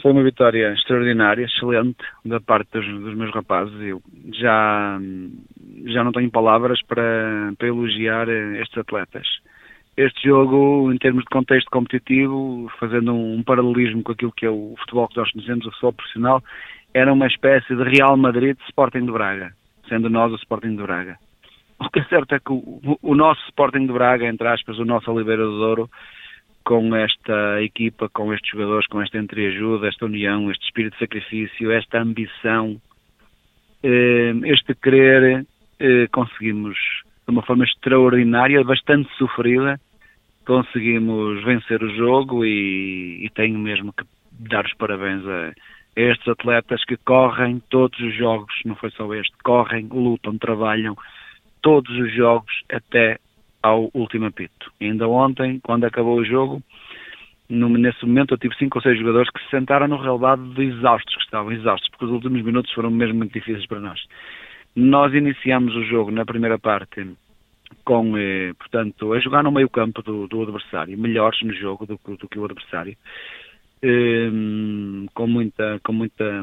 foi 0.00 0.12
uma 0.12 0.22
vitória 0.22 0.72
extraordinária, 0.72 1.44
excelente 1.44 1.98
da 2.24 2.40
parte 2.40 2.70
dos, 2.72 2.86
dos, 2.86 3.14
meus 3.14 3.32
rapazes. 3.34 3.74
Eu 3.80 4.02
já, 4.32 4.98
já 5.86 6.04
não 6.04 6.12
tenho 6.12 6.30
palavras 6.30 6.80
para, 6.82 7.52
para 7.56 7.68
elogiar 7.68 8.28
estes 8.28 8.78
atletas. 8.78 9.26
Este 9.96 10.28
jogo, 10.28 10.92
em 10.92 10.98
termos 10.98 11.24
de 11.24 11.30
contexto 11.30 11.68
competitivo, 11.70 12.70
fazendo 12.78 13.12
um, 13.12 13.42
paralelismo 13.42 14.02
com 14.02 14.12
aquilo 14.12 14.32
que 14.32 14.46
é 14.46 14.50
o 14.50 14.74
futebol 14.78 15.08
que 15.08 15.16
nós 15.16 15.30
conhecemos, 15.32 15.66
o 15.66 15.70
futebol 15.72 15.92
profissional, 15.92 16.44
era 16.94 17.12
uma 17.12 17.26
espécie 17.26 17.74
de 17.74 17.82
Real 17.82 18.16
Madrid 18.16 18.56
Sporting 18.68 19.04
de 19.04 19.12
Braga, 19.12 19.52
sendo 19.88 20.08
nós 20.08 20.32
o 20.32 20.36
Sporting 20.36 20.76
de 20.76 20.82
Braga. 20.82 21.16
O 21.80 21.88
que 21.90 22.00
é 22.00 22.04
certo 22.04 22.34
é 22.34 22.38
que 22.38 22.52
o, 22.52 22.98
o 23.02 23.14
nosso 23.14 23.40
Sporting 23.48 23.86
de 23.86 23.92
Braga, 23.92 24.26
entre 24.26 24.46
aspas, 24.46 24.78
o 24.78 24.84
nosso 24.84 25.10
Oliveira 25.10 25.44
do 25.44 25.58
Douro, 25.58 25.90
com 26.68 26.94
esta 26.94 27.62
equipa, 27.62 28.10
com 28.10 28.30
estes 28.30 28.50
jogadores, 28.50 28.86
com 28.88 29.00
esta 29.00 29.16
entreajuda, 29.16 29.88
esta 29.88 30.04
união, 30.04 30.50
este 30.50 30.66
espírito 30.66 30.92
de 30.92 30.98
sacrifício, 30.98 31.72
esta 31.72 31.98
ambição, 31.98 32.78
eh, 33.82 34.34
este 34.44 34.74
querer, 34.74 35.46
eh, 35.80 36.06
conseguimos 36.12 36.76
de 37.26 37.32
uma 37.32 37.40
forma 37.40 37.64
extraordinária, 37.64 38.62
bastante 38.62 39.08
sofrida, 39.16 39.80
conseguimos 40.44 41.42
vencer 41.42 41.82
o 41.82 41.88
jogo 41.96 42.44
e, 42.44 43.24
e 43.24 43.30
tenho 43.30 43.58
mesmo 43.58 43.90
que 43.90 44.04
dar 44.38 44.66
os 44.66 44.74
parabéns 44.74 45.26
a, 45.26 45.48
a 45.48 46.00
estes 46.02 46.28
atletas 46.28 46.84
que 46.84 46.98
correm 46.98 47.62
todos 47.70 47.98
os 47.98 48.14
jogos, 48.14 48.52
não 48.66 48.74
foi 48.74 48.90
só 48.90 49.10
este, 49.14 49.34
correm, 49.42 49.88
lutam, 49.90 50.36
trabalham 50.36 50.94
todos 51.62 51.96
os 51.96 52.12
jogos 52.12 52.52
até 52.70 53.18
ao 53.62 53.90
último 53.94 54.26
apito. 54.26 54.70
Ainda 54.80 55.08
ontem, 55.08 55.60
quando 55.60 55.84
acabou 55.84 56.18
o 56.18 56.24
jogo, 56.24 56.62
nesse 57.48 58.04
momento 58.04 58.34
eu 58.34 58.38
tive 58.38 58.54
cinco 58.56 58.78
ou 58.78 58.82
seis 58.82 58.98
jogadores 58.98 59.30
que 59.30 59.42
se 59.44 59.50
sentaram 59.50 59.88
no 59.88 59.96
relevado 59.96 60.54
de 60.54 60.64
exaustos, 60.64 61.14
que 61.16 61.22
estavam 61.22 61.52
exaustos, 61.52 61.88
porque 61.90 62.04
os 62.04 62.10
últimos 62.10 62.42
minutos 62.42 62.72
foram 62.72 62.90
mesmo 62.90 63.16
muito 63.16 63.32
difíceis 63.32 63.66
para 63.66 63.80
nós. 63.80 64.00
Nós 64.76 65.12
iniciamos 65.14 65.74
o 65.74 65.84
jogo 65.84 66.10
na 66.10 66.24
primeira 66.24 66.58
parte 66.58 67.08
com, 67.84 68.16
eh, 68.16 68.52
portanto, 68.54 69.12
a 69.12 69.20
jogar 69.20 69.42
no 69.42 69.52
meio 69.52 69.68
campo 69.68 70.02
do, 70.02 70.26
do 70.26 70.42
adversário, 70.42 70.98
melhores 70.98 71.40
no 71.42 71.52
jogo 71.54 71.86
do, 71.86 71.98
do 72.16 72.28
que 72.28 72.38
o 72.38 72.44
adversário, 72.44 72.96
eh, 73.82 74.30
com 75.14 75.26
muita, 75.26 75.80
com 75.84 75.92
muita, 75.92 76.42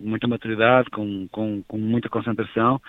muita 0.00 0.28
maturidade, 0.28 0.90
com, 0.90 1.28
com, 1.28 1.62
com 1.66 1.78
muita 1.78 2.08
concentração. 2.08 2.80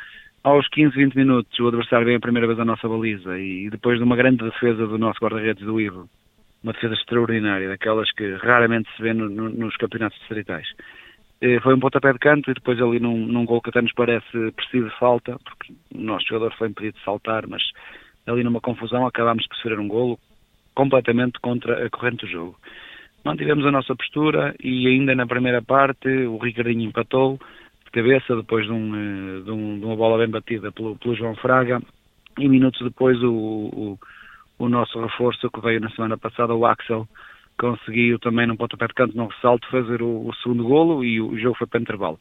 Aos 0.47 0.65
15, 0.69 0.95
20 0.95 1.15
minutos, 1.17 1.59
o 1.59 1.67
adversário 1.67 2.05
vem 2.05 2.15
a 2.15 2.21
primeira 2.21 2.47
vez 2.47 2.57
à 2.57 2.63
nossa 2.63 2.87
baliza 2.87 3.37
e 3.37 3.69
depois 3.69 3.97
de 3.97 4.03
uma 4.05 4.15
grande 4.15 4.45
defesa 4.45 4.87
do 4.87 4.97
nosso 4.97 5.19
guarda-redes 5.19 5.65
do 5.65 5.77
Ivo, 5.77 6.07
uma 6.63 6.71
defesa 6.71 6.93
extraordinária, 6.93 7.67
daquelas 7.67 8.09
que 8.13 8.33
raramente 8.35 8.89
se 8.95 9.01
vê 9.03 9.13
no, 9.13 9.27
no, 9.27 9.49
nos 9.49 9.75
campeonatos 9.75 10.17
distritais. 10.19 10.65
Eh, 11.41 11.59
foi 11.59 11.75
um 11.75 11.81
pontapé 11.81 12.13
de 12.13 12.19
canto 12.19 12.49
e 12.49 12.53
depois 12.53 12.81
ali 12.81 12.97
num, 12.97 13.27
num 13.27 13.43
gol 13.43 13.61
que 13.61 13.71
até 13.71 13.81
nos 13.81 13.91
parece 13.91 14.51
preciso 14.55 14.87
de 14.87 14.97
falta, 14.97 15.37
porque 15.43 15.73
o 15.93 15.99
nosso 15.99 16.25
jogador 16.25 16.55
foi 16.57 16.69
impedido 16.69 16.97
de 16.97 17.03
saltar, 17.03 17.45
mas 17.45 17.63
ali 18.25 18.41
numa 18.41 18.61
confusão 18.61 19.05
acabámos 19.05 19.43
de 19.43 19.53
sofrer 19.53 19.77
um 19.77 19.89
golo 19.89 20.17
completamente 20.73 21.41
contra 21.41 21.85
a 21.85 21.89
corrente 21.89 22.25
do 22.25 22.31
jogo. 22.31 22.55
Mantivemos 23.21 23.65
a 23.65 23.71
nossa 23.71 23.93
postura 23.93 24.55
e 24.63 24.87
ainda 24.87 25.13
na 25.13 25.27
primeira 25.27 25.61
parte 25.61 26.07
o 26.07 26.37
Ricardinho 26.37 26.87
empatou 26.87 27.37
cabeça 27.97 28.35
depois 28.35 28.65
de, 28.65 28.71
um, 28.71 28.95
eh, 28.95 29.41
de, 29.41 29.51
um, 29.51 29.79
de 29.79 29.85
uma 29.85 29.95
bola 29.95 30.19
bem 30.19 30.29
batida 30.29 30.71
pelo, 30.71 30.95
pelo, 30.97 31.15
João 31.15 31.35
Fraga 31.35 31.81
e 32.37 32.47
minutos 32.47 32.79
depois 32.81 33.21
o, 33.23 33.31
o, 33.31 33.99
o 34.59 34.69
nosso 34.69 35.01
reforço 35.01 35.49
que 35.49 35.61
veio 35.61 35.81
na 35.81 35.89
semana 35.89 36.15
passada, 36.15 36.53
o 36.53 36.65
Axel, 36.65 37.07
conseguiu 37.57 38.19
também 38.19 38.45
num 38.45 38.55
pontapé 38.55 38.85
de 38.85 38.93
canto, 38.93 39.17
num 39.17 39.25
ressalto, 39.25 39.67
fazer 39.71 40.03
o, 40.03 40.27
o, 40.27 40.35
segundo 40.35 40.63
golo 40.63 41.03
e 41.03 41.19
o, 41.19 41.29
o 41.29 41.39
jogo 41.39 41.57
foi 41.57 41.65
para 41.65 41.81
intervalo. 41.81 42.19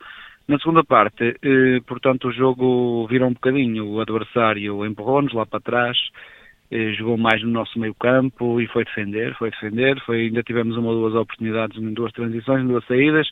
Na 0.48 0.58
segunda 0.58 0.82
parte, 0.82 1.36
eh, 1.42 1.80
portanto, 1.86 2.28
o 2.28 2.32
jogo 2.32 3.06
virou 3.08 3.28
um 3.28 3.34
bocadinho, 3.34 3.86
o 3.86 4.00
adversário 4.00 4.86
empurrou-nos 4.86 5.34
lá 5.34 5.44
para 5.44 5.60
trás, 5.60 5.98
eh, 6.70 6.94
jogou 6.94 7.18
mais 7.18 7.42
no 7.42 7.50
nosso 7.50 7.78
meio 7.78 7.94
campo 7.94 8.60
e 8.62 8.66
foi 8.68 8.84
defender, 8.84 9.34
foi 9.34 9.50
defender, 9.50 10.00
foi, 10.06 10.22
ainda 10.22 10.42
tivemos 10.42 10.76
uma 10.78 10.88
ou 10.88 11.00
duas 11.00 11.14
oportunidades 11.14 11.78
duas 11.92 12.12
transições, 12.12 12.66
duas 12.66 12.84
saídas, 12.86 13.28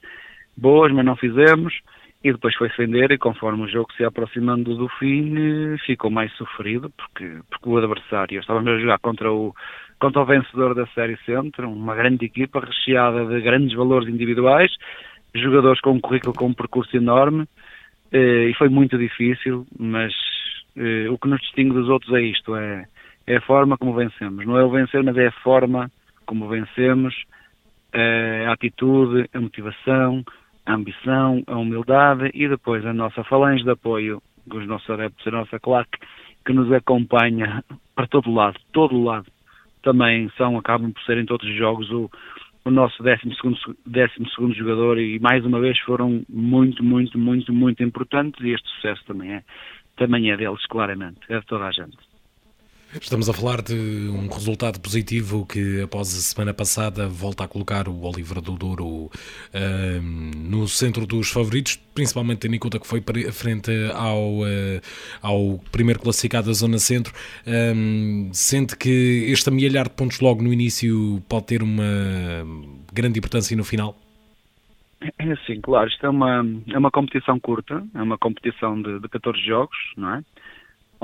boas, 0.57 0.93
mas 0.93 1.07
não 1.07 1.17
fizemos, 1.17 1.73
e 2.25 2.33
depois 2.33 2.55
foi 2.55 2.69
defender 2.69 3.13
e 3.13 3.19
conforme 3.19 3.65
o 3.65 3.69
jogo 3.69 3.93
se 3.93 4.03
aproximando 4.03 4.75
do 4.75 4.89
fim, 4.99 5.35
eh, 5.37 5.77
ficou 5.85 6.11
mais 6.11 6.33
sofrido, 6.33 6.91
porque, 6.97 7.39
porque 7.51 7.69
o 7.69 7.77
adversário, 7.77 8.41
estávamos 8.41 8.73
a 8.73 8.79
jogar 8.79 8.99
contra 8.99 9.31
o 9.31 9.55
contra 10.01 10.23
o 10.23 10.25
vencedor 10.25 10.75
da 10.75 10.87
Série 10.89 11.17
Centro, 11.25 11.71
uma 11.71 11.95
grande 11.95 12.25
equipa 12.25 12.61
recheada 12.61 13.25
de 13.27 13.41
grandes 13.41 13.77
valores 13.77 14.09
individuais, 14.09 14.73
jogadores 15.35 15.81
com 15.81 15.93
um 15.93 16.01
currículo 16.01 16.35
com 16.35 16.47
um 16.47 16.55
percurso 16.55 16.97
enorme, 16.97 17.47
eh, 18.11 18.49
e 18.49 18.55
foi 18.55 18.71
muito 18.71 18.97
difícil, 18.97 19.67
mas 19.79 20.13
eh, 20.77 21.09
o 21.11 21.19
que 21.19 21.29
nos 21.29 21.41
distingue 21.43 21.75
dos 21.75 21.91
outros 21.91 22.13
é 22.15 22.23
isto, 22.23 22.57
é, 22.57 22.87
é 23.27 23.37
a 23.37 23.43
forma 23.43 23.77
como 23.77 23.95
vencemos. 23.95 24.47
Não 24.47 24.59
é 24.59 24.65
o 24.65 24.71
vencer, 24.71 25.03
mas 25.03 25.17
é 25.19 25.27
a 25.27 25.41
forma 25.43 25.91
como 26.25 26.49
vencemos, 26.49 27.15
a 28.49 28.53
atitude, 28.53 29.29
a 29.33 29.41
motivação, 29.41 30.25
a 30.67 30.75
ambição, 30.75 31.43
a 31.47 31.57
humildade 31.57 32.31
e 32.35 32.49
depois 32.49 32.85
a 32.87 32.93
nossa 32.93 33.23
falange 33.25 33.65
de 33.65 33.71
apoio, 33.71 34.23
os 34.53 34.67
nossos 34.67 34.89
adeptos, 34.91 35.27
a 35.27 35.31
nossa 35.31 35.59
claque, 35.59 35.99
que 36.45 36.53
nos 36.53 36.71
acompanha 36.73 37.65
para 37.95 38.07
todo 38.07 38.33
lado, 38.33 38.59
todo 38.73 39.03
lado 39.03 39.27
também 39.83 40.31
são, 40.37 40.57
acabam 40.57 40.93
por 40.93 41.03
ser 41.03 41.19
em 41.19 41.27
todos 41.27 41.47
os 41.47 41.57
jogos 41.57 41.91
o, 41.91 42.11
o 42.65 42.71
nosso 42.71 43.03
12 43.03 43.21
segundo 44.35 44.55
jogador 44.55 44.99
e 44.99 45.19
mais 45.21 45.45
uma 45.45 45.61
vez 45.61 45.79
foram 45.81 46.25
muito, 46.29 46.83
muito, 46.83 47.19
muito, 47.19 47.53
muito 47.53 47.83
importantes 47.83 48.43
e 48.43 48.51
este 48.51 48.69
sucesso 48.71 49.05
também 49.07 49.35
é, 49.35 49.43
também 49.97 50.31
é 50.31 50.37
deles, 50.37 50.65
claramente, 50.67 51.21
é 51.29 51.39
de 51.39 51.47
toda 51.47 51.67
a 51.67 51.71
gente. 51.71 52.14
Estamos 53.01 53.29
a 53.29 53.33
falar 53.33 53.61
de 53.61 53.75
um 53.75 54.29
resultado 54.29 54.81
positivo 54.81 55.45
que, 55.47 55.83
após 55.83 56.17
a 56.17 56.21
semana 56.21 56.55
passada, 56.55 57.09
volta 57.09 57.43
a 57.43 57.49
colocar 57.49 57.89
o 57.89 58.03
Oliver 58.05 58.41
do 58.41 58.53
Douro 58.53 58.87
uh, 58.87 59.11
no 60.03 60.69
centro 60.69 61.05
dos 61.05 61.29
favoritos, 61.29 61.77
principalmente 61.93 62.41
tendo 62.41 62.55
em 62.55 62.59
conta 62.59 62.79
que 62.79 62.87
foi 62.87 63.03
frente 63.33 63.71
ao, 63.95 64.39
uh, 64.39 64.81
ao 65.21 65.59
primeiro 65.73 65.99
classificado 65.99 66.47
da 66.47 66.53
Zona 66.53 66.79
Centro. 66.79 67.13
Um, 67.47 68.31
sente 68.33 68.77
que 68.77 69.27
este 69.29 69.49
amealhar 69.49 69.89
de 69.89 69.95
pontos 69.95 70.21
logo 70.21 70.41
no 70.41 70.53
início 70.53 71.21
pode 71.29 71.47
ter 71.47 71.63
uma 71.65 71.83
grande 72.93 73.19
importância 73.19 73.57
no 73.57 73.65
final? 73.65 73.99
É 75.19 75.37
sim, 75.47 75.61
claro. 75.61 75.89
Isto 75.89 76.07
é 76.07 76.09
uma, 76.09 76.47
é 76.73 76.79
uma 76.79 76.91
competição 76.91 77.41
curta, 77.41 77.85
é 77.95 78.03
uma 78.03 78.17
competição 78.17 78.81
de, 78.81 79.01
de 79.01 79.09
14 79.09 79.39
jogos, 79.41 79.77
não 79.97 80.15
é? 80.15 80.25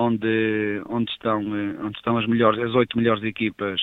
Onde, 0.01 0.83
onde, 0.89 1.11
estão, 1.11 1.41
eh, 1.41 1.77
onde 1.83 1.97
estão 1.97 2.17
as 2.17 2.27
melhores, 2.27 2.59
as 2.61 2.75
oito 2.75 2.97
melhores 2.97 3.23
equipas, 3.23 3.81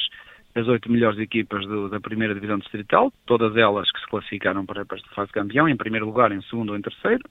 as 0.55 0.67
oito 0.67 0.91
melhores 0.91 1.19
equipas 1.19 1.65
do, 1.67 1.89
da 1.89 1.99
primeira 1.99 2.33
divisão 2.33 2.57
distrital, 2.57 3.13
todas 3.25 3.55
elas 3.55 3.91
que 3.91 3.99
se 3.99 4.07
classificaram 4.07 4.65
para, 4.65 4.83
para 4.83 4.97
esta 4.97 5.09
fase 5.13 5.31
campeão, 5.31 5.69
em 5.69 5.77
primeiro 5.77 6.07
lugar, 6.07 6.31
em 6.31 6.41
segundo 6.43 6.71
ou 6.71 6.77
em 6.77 6.81
terceiro. 6.81 7.23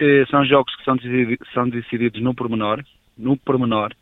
Eh, 0.00 0.24
são 0.28 0.44
jogos 0.44 0.74
que 0.74 0.84
são 0.84 0.96
decididos, 0.96 1.48
são 1.52 1.68
decididos 1.68 2.20
no 2.20 2.34
pormenor, 2.34 2.82
no 3.16 3.36
pormenor. 3.36 3.94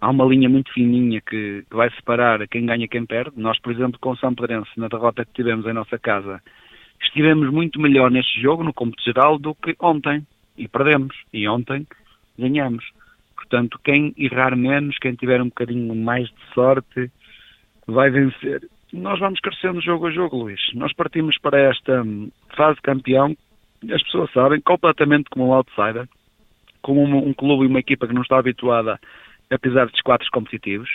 Há 0.00 0.10
uma 0.10 0.24
linha 0.24 0.48
muito 0.48 0.72
fininha 0.72 1.20
que, 1.20 1.64
que 1.70 1.76
vai 1.76 1.90
separar 1.90 2.48
quem 2.48 2.66
ganha 2.66 2.84
e 2.84 2.88
quem 2.88 3.06
perde. 3.06 3.32
Nós, 3.36 3.60
por 3.60 3.72
exemplo, 3.72 3.98
com 4.00 4.10
o 4.10 4.16
São 4.16 4.34
Pedrense, 4.34 4.70
na 4.76 4.88
derrota 4.88 5.24
que 5.24 5.34
tivemos 5.34 5.66
em 5.66 5.74
nossa 5.74 5.98
casa, 5.98 6.42
estivemos 7.00 7.48
muito 7.52 7.78
melhor 7.78 8.10
neste 8.10 8.40
jogo, 8.40 8.64
no 8.64 8.72
cômputo 8.72 9.04
geral, 9.04 9.38
do 9.38 9.54
que 9.54 9.76
ontem. 9.78 10.26
E 10.56 10.66
perdemos. 10.66 11.14
E 11.32 11.46
ontem 11.46 11.86
ganhamos. 12.38 12.84
Portanto, 13.40 13.80
quem 13.82 14.14
errar 14.18 14.54
menos, 14.54 14.98
quem 14.98 15.14
tiver 15.14 15.40
um 15.40 15.48
bocadinho 15.48 15.94
mais 15.94 16.28
de 16.28 16.54
sorte, 16.54 17.10
vai 17.86 18.10
vencer. 18.10 18.60
Nós 18.92 19.18
vamos 19.18 19.40
crescendo 19.40 19.80
jogo 19.80 20.08
a 20.08 20.10
jogo, 20.10 20.36
Luís. 20.36 20.60
Nós 20.74 20.92
partimos 20.92 21.38
para 21.38 21.58
esta 21.58 22.02
hum, 22.02 22.30
fase 22.54 22.78
campeão, 22.82 23.34
as 23.90 24.02
pessoas 24.02 24.30
sabem, 24.32 24.60
completamente 24.60 25.30
como 25.30 25.46
um 25.46 25.54
outsider, 25.54 26.06
como 26.82 27.02
um, 27.02 27.28
um 27.28 27.32
clube 27.32 27.64
e 27.64 27.66
uma 27.66 27.80
equipa 27.80 28.06
que 28.06 28.12
não 28.12 28.22
está 28.22 28.38
habituada 28.38 29.00
a 29.50 29.58
pisar 29.58 29.86
dos 29.86 30.00
quatro 30.02 30.28
competitivos, 30.30 30.90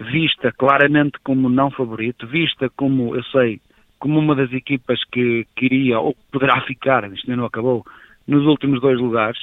vista 0.00 0.52
claramente 0.52 1.18
como 1.24 1.48
não 1.48 1.70
favorito, 1.70 2.28
vista 2.28 2.70
como, 2.76 3.16
eu 3.16 3.24
sei, 3.24 3.60
como 3.98 4.20
uma 4.20 4.36
das 4.36 4.52
equipas 4.52 5.02
que 5.10 5.46
queria 5.56 5.98
ou 5.98 6.16
poderá 6.30 6.60
ficar, 6.60 7.10
isto 7.12 7.28
ainda 7.28 7.40
não 7.40 7.46
acabou, 7.46 7.84
nos 8.26 8.46
últimos 8.46 8.80
dois 8.80 8.98
lugares, 8.98 9.38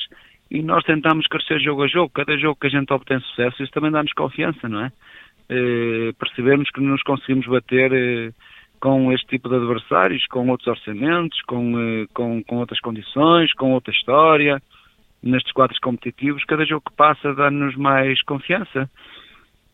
e 0.54 0.62
nós 0.62 0.84
tentamos 0.84 1.26
crescer 1.26 1.60
jogo 1.60 1.84
a 1.84 1.88
jogo. 1.88 2.12
Cada 2.14 2.38
jogo 2.38 2.60
que 2.62 2.68
a 2.68 2.70
gente 2.70 2.94
obtém 2.94 3.20
sucesso, 3.20 3.64
isso 3.64 3.72
também 3.72 3.90
dá-nos 3.90 4.14
confiança, 4.14 4.70
não 4.70 4.86
é? 4.86 4.92
Eh, 5.50 6.14
percebermos 6.20 6.70
que 6.70 6.80
nos 6.80 7.02
conseguimos 7.02 7.48
bater 7.48 7.92
eh, 7.92 8.32
com 8.80 9.12
este 9.12 9.26
tipo 9.26 9.50
de 9.50 9.56
adversários, 9.56 10.26
com 10.28 10.48
outros 10.50 10.68
orçamentos, 10.68 11.42
com, 11.48 11.80
eh, 11.80 12.06
com, 12.14 12.44
com 12.44 12.58
outras 12.58 12.80
condições, 12.82 13.52
com 13.54 13.74
outra 13.74 13.92
história, 13.92 14.62
nestes 15.24 15.52
quadros 15.54 15.80
competitivos, 15.80 16.46
cada 16.46 16.64
jogo 16.66 16.84
que 16.88 16.96
passa 16.96 17.34
dá-nos 17.34 17.76
mais 17.76 18.22
confiança. 18.22 18.88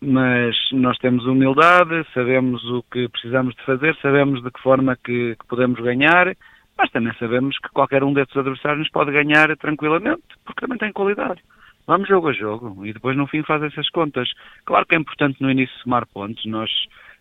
Mas 0.01 0.55
nós 0.71 0.97
temos 0.99 1.25
humildade, 1.25 2.05
sabemos 2.13 2.63
o 2.71 2.81
que 2.83 3.09
precisamos 3.09 3.53
de 3.53 3.61
fazer, 3.63 3.97
sabemos 4.01 4.41
de 4.41 4.49
que 4.49 4.61
forma 4.61 4.95
que, 4.95 5.35
que 5.35 5.45
podemos 5.45 5.77
ganhar 5.81 6.33
mas 6.79 6.89
também 6.91 7.13
sabemos 7.19 7.57
que 7.59 7.67
qualquer 7.69 8.05
um 8.05 8.13
desses 8.13 8.35
adversários 8.37 8.89
pode 8.89 9.11
ganhar 9.11 9.53
tranquilamente, 9.57 10.23
porque 10.45 10.61
também 10.61 10.77
tem 10.77 10.93
qualidade. 10.93 11.41
Vamos 11.85 12.07
jogo 12.07 12.29
a 12.29 12.33
jogo 12.33 12.85
e 12.85 12.93
depois 12.93 13.17
no 13.17 13.27
fim 13.27 13.43
faz 13.43 13.61
essas 13.63 13.89
contas. 13.89 14.31
Claro 14.63 14.85
que 14.85 14.95
é 14.95 14.97
importante 14.97 15.41
no 15.41 15.51
início 15.51 15.77
somar 15.79 16.07
pontos, 16.07 16.45
nós 16.45 16.71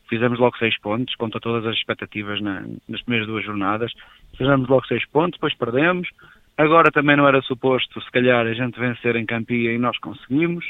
fizemos 0.09 0.39
logo 0.39 0.57
seis 0.59 0.79
pontos, 0.79 1.13
contra 1.17 1.41
todas 1.41 1.67
as 1.67 1.75
expectativas 1.75 2.41
na, 2.41 2.65
nas 2.89 3.03
primeiras 3.03 3.27
duas 3.27 3.45
jornadas, 3.45 3.93
fizemos 4.37 4.69
logo 4.69 4.87
seis 4.87 5.05
pontos, 5.09 5.33
depois 5.33 5.55
perdemos. 5.57 6.09
Agora 6.57 6.93
também 6.93 7.17
não 7.17 7.27
era 7.27 7.43
suposto, 7.43 8.01
se 8.01 8.11
calhar, 8.13 8.47
a 8.47 8.55
gente 8.55 8.79
vencer 8.79 9.17
em 9.17 9.27
Campia 9.27 9.73
e 9.73 9.79
nós 9.79 9.99
conseguimos, 9.99 10.65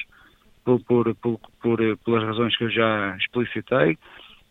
por, 0.64 0.82
por, 0.84 1.14
por, 1.16 1.38
por, 1.60 1.78
pelas 2.06 2.24
razões 2.24 2.56
que 2.56 2.64
eu 2.64 2.70
já 2.70 3.14
explicitei. 3.18 3.98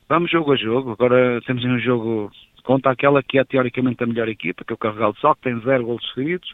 Vamos 0.08 0.30
jogo 0.30 0.54
a 0.54 0.56
jogo, 0.56 0.92
agora 0.92 1.42
temos 1.42 1.66
um 1.66 1.80
jogo 1.80 2.32
contra 2.68 2.92
aquela 2.92 3.24
que 3.24 3.40
é 3.40 3.46
teoricamente 3.46 4.04
a 4.04 4.06
melhor 4.06 4.28
equipa, 4.28 4.66
que 4.66 4.74
é 4.74 4.76
o 4.76 4.78
Carregal 4.78 5.14
de 5.14 5.22
Sol, 5.22 5.34
que 5.36 5.44
tem 5.44 5.58
zero 5.62 5.86
golos 5.86 6.12
seguidos. 6.14 6.54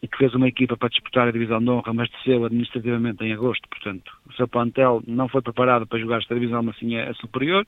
e 0.00 0.06
que 0.06 0.18
fez 0.18 0.32
uma 0.34 0.46
equipa 0.46 0.76
para 0.76 0.90
disputar 0.90 1.26
a 1.26 1.32
divisão 1.32 1.58
de 1.58 1.68
honra, 1.70 1.92
mas 1.92 2.08
desceu 2.10 2.44
administrativamente 2.44 3.24
em 3.24 3.32
agosto, 3.32 3.66
portanto, 3.68 4.12
o 4.28 4.32
seu 4.34 4.46
plantel 4.46 5.02
não 5.06 5.26
foi 5.26 5.40
preparado 5.40 5.86
para 5.86 5.98
jogar 5.98 6.18
esta 6.18 6.34
divisão, 6.34 6.62
mas 6.62 6.76
sim 6.78 6.96
a 6.96 7.12
superior. 7.14 7.66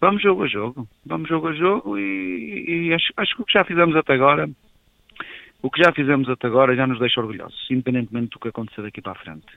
Vamos 0.00 0.22
jogo 0.22 0.44
a 0.44 0.46
jogo, 0.46 0.88
vamos 1.04 1.28
jogo 1.28 1.48
a 1.48 1.52
jogo 1.52 1.98
e, 1.98 2.86
e 2.86 2.94
acho, 2.94 3.12
acho 3.16 3.34
que 3.34 3.42
o 3.42 3.44
que 3.44 3.52
já 3.52 3.64
fizemos 3.64 3.94
até 3.96 4.14
agora, 4.14 4.48
o 5.60 5.68
que 5.70 5.82
já 5.82 5.92
fizemos 5.92 6.30
até 6.30 6.46
agora 6.46 6.76
já 6.76 6.86
nos 6.86 7.00
deixa 7.00 7.20
orgulhosos, 7.20 7.66
independentemente 7.70 8.30
do 8.30 8.38
que 8.38 8.48
acontecer 8.48 8.80
daqui 8.82 9.02
para 9.02 9.12
a 9.12 9.16
frente. 9.16 9.48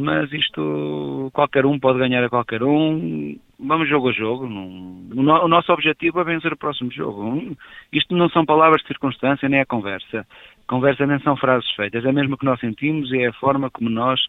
Mas 0.00 0.32
isto, 0.32 1.30
qualquer 1.32 1.66
um 1.66 1.78
pode 1.78 1.98
ganhar 1.98 2.24
a 2.24 2.30
qualquer 2.30 2.62
um, 2.62 3.36
vamos 3.58 3.88
jogo 3.88 4.08
a 4.08 4.12
jogo. 4.12 4.46
O 4.46 5.48
nosso 5.48 5.72
objetivo 5.72 6.20
é 6.20 6.24
vencer 6.24 6.52
o 6.52 6.56
próximo 6.56 6.90
jogo. 6.90 7.56
Isto 7.92 8.16
não 8.16 8.28
são 8.30 8.46
palavras 8.46 8.80
de 8.80 8.88
circunstância, 8.88 9.48
nem 9.48 9.60
é 9.60 9.64
conversa. 9.64 10.26
Conversa 10.66 11.06
nem 11.06 11.20
são 11.20 11.36
frases 11.36 11.70
feitas, 11.72 12.04
é 12.04 12.12
mesmo 12.12 12.34
o 12.34 12.38
que 12.38 12.44
nós 12.44 12.60
sentimos 12.60 13.12
e 13.12 13.18
é 13.18 13.28
a 13.28 13.32
forma 13.34 13.70
como 13.70 13.90
nós 13.90 14.20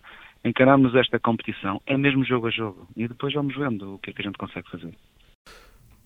encaramos 0.44 0.94
esta 0.96 1.20
competição. 1.20 1.80
É 1.86 1.96
mesmo 1.96 2.26
jogo 2.26 2.48
a 2.48 2.52
jogo. 2.52 2.88
E 2.98 3.08
depois 3.08 3.34
vamos 3.34 3.56
vendo 3.56 3.96
o 3.96 4.00
que 4.00 4.10
é 4.10 4.14
que 4.14 4.22
a 4.22 4.26
gente 4.26 4.38
consegue 4.38 4.70
fazer. 4.70 4.92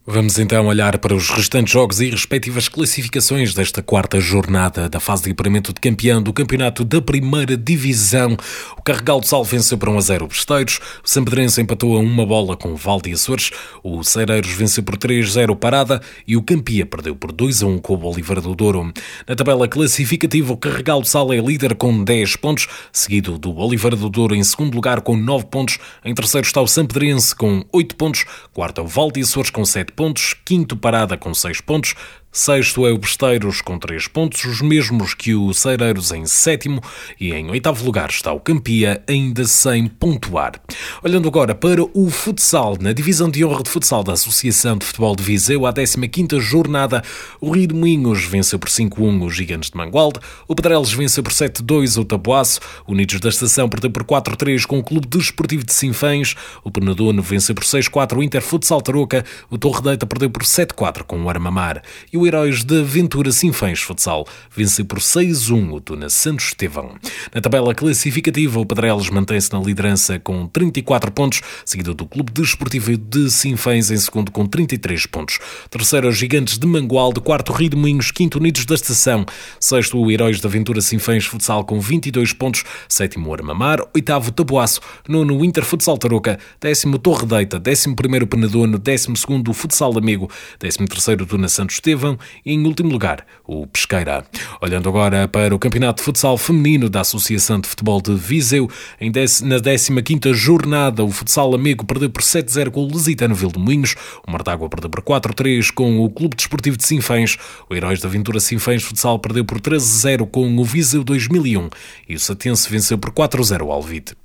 Vamos 0.08 0.38
então 0.38 0.68
olhar 0.68 1.00
para 1.00 1.16
os 1.16 1.32
restantes 1.32 1.74
jogos 1.74 2.00
e 2.00 2.12
respectivas 2.12 2.70
classificações 2.70 3.56
desta 3.56 3.82
quarta 3.82 4.20
jornada 4.20 4.88
da 4.88 5.00
fase 5.00 5.24
de 5.24 5.32
apuramento 5.32 5.74
de 5.74 5.82
campeão 5.82 6.22
do 6.22 6.32
campeonato 6.32 6.86
da 6.86 7.02
primeira 7.02 7.58
divisão. 7.58 8.38
O 8.78 8.84
Carregal 8.84 9.20
de 9.20 9.28
Sal 9.28 9.44
venceu 9.44 9.80
por 9.80 9.90
1 9.90 9.98
a 9.98 10.02
0 10.02 10.26
o 10.26 10.28
Besteiros, 10.28 10.80
o 11.04 11.10
Sampedrense 11.10 11.60
empatou 11.60 11.98
a 11.98 12.00
uma 12.00 12.24
bola 12.24 12.56
com 12.56 12.72
o 12.72 12.76
Valde 12.76 13.12
Açores, 13.12 13.50
o 13.84 14.04
Cereiros 14.04 14.52
venceu 14.52 14.84
por 14.84 14.96
3 14.96 15.28
a 15.28 15.32
0 15.32 15.54
o 15.54 15.56
Parada 15.56 16.00
e 16.28 16.38
o 16.38 16.44
Campia 16.44 16.86
perdeu 16.86 17.16
por 17.16 17.32
2 17.32 17.64
a 17.64 17.66
1 17.66 17.80
com 17.80 17.96
o 17.96 18.06
Oliveira 18.06 18.42
do 18.42 18.54
Douro. 18.54 18.94
Na 19.28 19.36
tabela 19.36 19.68
classificativa, 19.68 20.54
o 20.54 20.58
Carregal 20.58 21.02
de 21.02 21.10
Sal 21.10 21.34
é 21.34 21.38
líder 21.38 21.74
com 21.74 22.04
10 22.04 22.36
pontos, 22.36 22.68
seguido 22.94 23.40
do 23.40 23.58
Oliveira 23.58 23.96
do 23.96 24.08
Douro 24.08 24.36
em 24.36 24.44
segundo 24.44 24.76
lugar 24.76 25.02
com 25.02 25.18
9 25.18 25.46
pontos, 25.46 25.80
em 26.04 26.14
terceiro 26.14 26.46
está 26.46 26.62
o 26.62 26.68
Sampedrense 26.68 27.34
com 27.34 27.66
8 27.74 27.96
pontos, 27.96 28.24
quarto 28.54 28.82
é 28.82 28.84
o 28.84 28.88
Valde 28.88 29.22
Açores 29.22 29.50
com 29.50 29.66
7 29.66 29.95
pontos, 29.96 30.36
quinto 30.46 30.76
Parada 30.76 31.18
com 31.18 31.34
6 31.34 31.62
pontos, 31.62 31.96
Sexto 32.38 32.86
é 32.86 32.92
o 32.92 32.98
Besteiros 32.98 33.62
com 33.62 33.80
3 33.80 34.10
pontos, 34.10 34.44
os 34.44 34.60
mesmos 34.60 35.14
que 35.14 35.34
o 35.34 35.54
Cereiros 35.54 36.12
em 36.12 36.26
sétimo 36.26 36.82
e 37.18 37.32
em 37.32 37.50
oitavo 37.50 37.86
lugar 37.86 38.10
está 38.10 38.34
o 38.34 38.42
Campia, 38.42 39.02
ainda 39.08 39.46
sem 39.46 39.88
pontuar. 39.88 40.62
Olhando 41.02 41.30
agora 41.30 41.56
para 41.56 41.82
o 41.82 42.10
futsal, 42.10 42.76
na 42.78 42.92
divisão 42.92 43.30
de 43.30 43.46
honra 43.46 43.64
de 43.64 43.70
futsal 43.70 44.04
da 44.04 44.12
Associação 44.12 44.78
de 44.78 44.86
Futebol 44.86 45.16
de 45.16 45.24
Viseu, 45.24 45.66
à 45.66 45.72
15ª 45.72 46.38
jornada, 46.42 47.02
o 47.40 47.52
Rio 47.52 47.68
de 47.68 47.74
Moinhos 47.74 48.26
venceu 48.26 48.60
por 48.60 48.68
5-1 48.68 49.26
os 49.26 49.34
Gigantes 49.34 49.70
de 49.70 49.78
Mangualde, 49.78 50.20
o 50.46 50.54
Pedreles 50.54 50.92
venceu 50.92 51.24
por 51.24 51.32
7-2 51.32 51.98
o 51.98 52.04
Taboaço, 52.04 52.60
o 52.86 52.92
Unidos 52.92 53.18
da 53.22 53.30
Estação 53.30 53.70
perdeu 53.70 53.92
por 53.92 54.04
4-3 54.04 54.66
com 54.66 54.80
o 54.80 54.84
Clube 54.84 55.08
Desportivo 55.08 55.64
de 55.64 55.72
Sinfãs, 55.72 56.36
o 56.66 56.70
Penadono 56.70 57.22
venceu 57.22 57.56
por 57.56 57.64
6-4 57.64 58.18
o 58.18 58.22
Inter 58.22 58.42
Futsal 58.42 58.82
Tarouca, 58.82 59.24
o 59.50 59.58
Torre 59.58 59.82
Deita 59.82 60.06
perdeu 60.06 60.30
por 60.30 60.44
7-4 60.44 61.04
com 61.04 61.24
o 61.24 61.30
Armamar 61.30 61.82
e 62.12 62.18
o 62.18 62.25
Heróis 62.26 62.64
da 62.64 62.80
Aventura 62.80 63.32
Sinfãs 63.32 63.82
Futsal 63.82 64.26
venceu 64.56 64.86
por 64.86 65.00
6-1 65.00 65.74
o 65.74 65.80
Tuna 65.80 66.10
Santos 66.10 66.48
Estevão. 66.48 66.96
Na 67.34 67.42
tabela 67.42 67.76
classificativa, 67.76 68.60
o 68.60 68.66
Padrelos 68.66 69.10
mantém-se 69.10 69.54
na 69.54 69.60
liderança 69.60 70.20
com 70.20 70.48
34 70.48 71.12
pontos, 71.12 71.42
seguido 71.66 71.94
do 71.94 72.06
Clube 72.06 72.32
Desportivo 72.32 72.98
de 72.98 73.30
Sinfãs 73.30 73.92
em 73.92 73.98
segundo 73.98 74.32
com 74.32 74.46
33 74.46 75.06
pontos. 75.06 75.40
Terceiro, 75.70 76.08
os 76.10 76.18
Gigantes 76.18 76.58
de 76.58 76.66
Mangualde, 76.66 77.20
quarto, 77.20 77.54
Rio 77.54 77.70
de 77.70 77.78
Moinhos, 77.78 78.12
quinto, 78.12 78.40
Unidos 78.40 78.66
da 78.66 78.76
Estação, 78.76 79.26
sexto, 79.60 79.98
o 79.98 80.12
Heróis 80.12 80.40
da 80.40 80.50
Aventura 80.50 80.82
Sinfãs 80.82 81.26
Futsal 81.26 81.64
com 81.64 81.80
22 81.80 82.34
pontos, 82.34 82.64
sétimo, 82.90 83.34
Armamar, 83.34 83.80
oitavo, 83.94 84.32
Taboaço, 84.32 84.82
nono, 85.08 85.44
Inter 85.46 85.64
Futsal 85.64 85.98
Tarouca, 85.98 86.40
décimo, 86.60 86.98
Torre 86.98 87.26
Deita, 87.26 87.60
décimo 87.60 87.96
primeiro, 87.96 88.28
Penadono, 88.28 88.78
décimo 88.78 89.16
segundo, 89.16 89.54
Futsal 89.54 89.98
Amigo, 89.98 90.30
décimo 90.60 90.88
terceiro, 90.88 91.26
Tuna 91.26 91.48
Santos 91.48 91.76
Estevão, 91.76 92.15
e, 92.46 92.54
em 92.54 92.66
último 92.66 92.90
lugar, 92.90 93.26
o 93.46 93.68
Pesqueira. 93.68 94.26
Olhando 94.62 94.90
agora 94.90 95.28
para 95.28 95.54
o 95.54 95.60
Campeonato 95.60 96.02
de 96.02 96.06
Futsal 96.06 96.38
Feminino 96.38 96.90
da 96.90 97.02
Associação 97.02 97.60
de 97.60 97.68
Futebol 97.68 98.02
de 98.02 98.14
Viseu, 98.16 98.70
na 99.00 99.60
15ª 99.60 100.34
jornada, 100.34 101.04
o 101.04 101.12
Futsal 101.12 101.54
Amigo 101.54 101.86
perdeu 101.86 102.10
por 102.10 102.22
7-0 102.22 102.72
com 102.72 102.82
o 102.82 102.88
Lusitano 102.88 103.36
Vil 103.36 103.52
de 103.52 103.60
Moinhos, 103.60 103.96
o 104.28 104.32
Martágua 104.32 104.70
perdeu 104.70 104.90
por 104.90 105.02
4-3 105.02 105.72
com 105.72 106.00
o 106.00 106.10
Clube 106.10 106.36
Desportivo 106.36 106.78
de 106.78 106.86
Sinfãs, 106.86 107.38
o 107.70 107.76
Heróis 107.76 108.02
da 108.02 108.08
Aventura 108.08 108.40
Sinfãs 108.40 108.84
Futsal 108.84 109.20
perdeu 109.20 109.46
por 109.46 109.60
13-0 109.60 110.28
com 110.30 110.58
o 110.58 110.64
Viseu 110.64 111.04
2001 111.04 111.70
e 112.08 112.16
o 112.16 112.20
Satense 112.20 112.70
venceu 112.70 112.98
por 112.98 113.12
4-0 113.12 113.66
o 113.66 113.72
Alvite. 113.72 114.16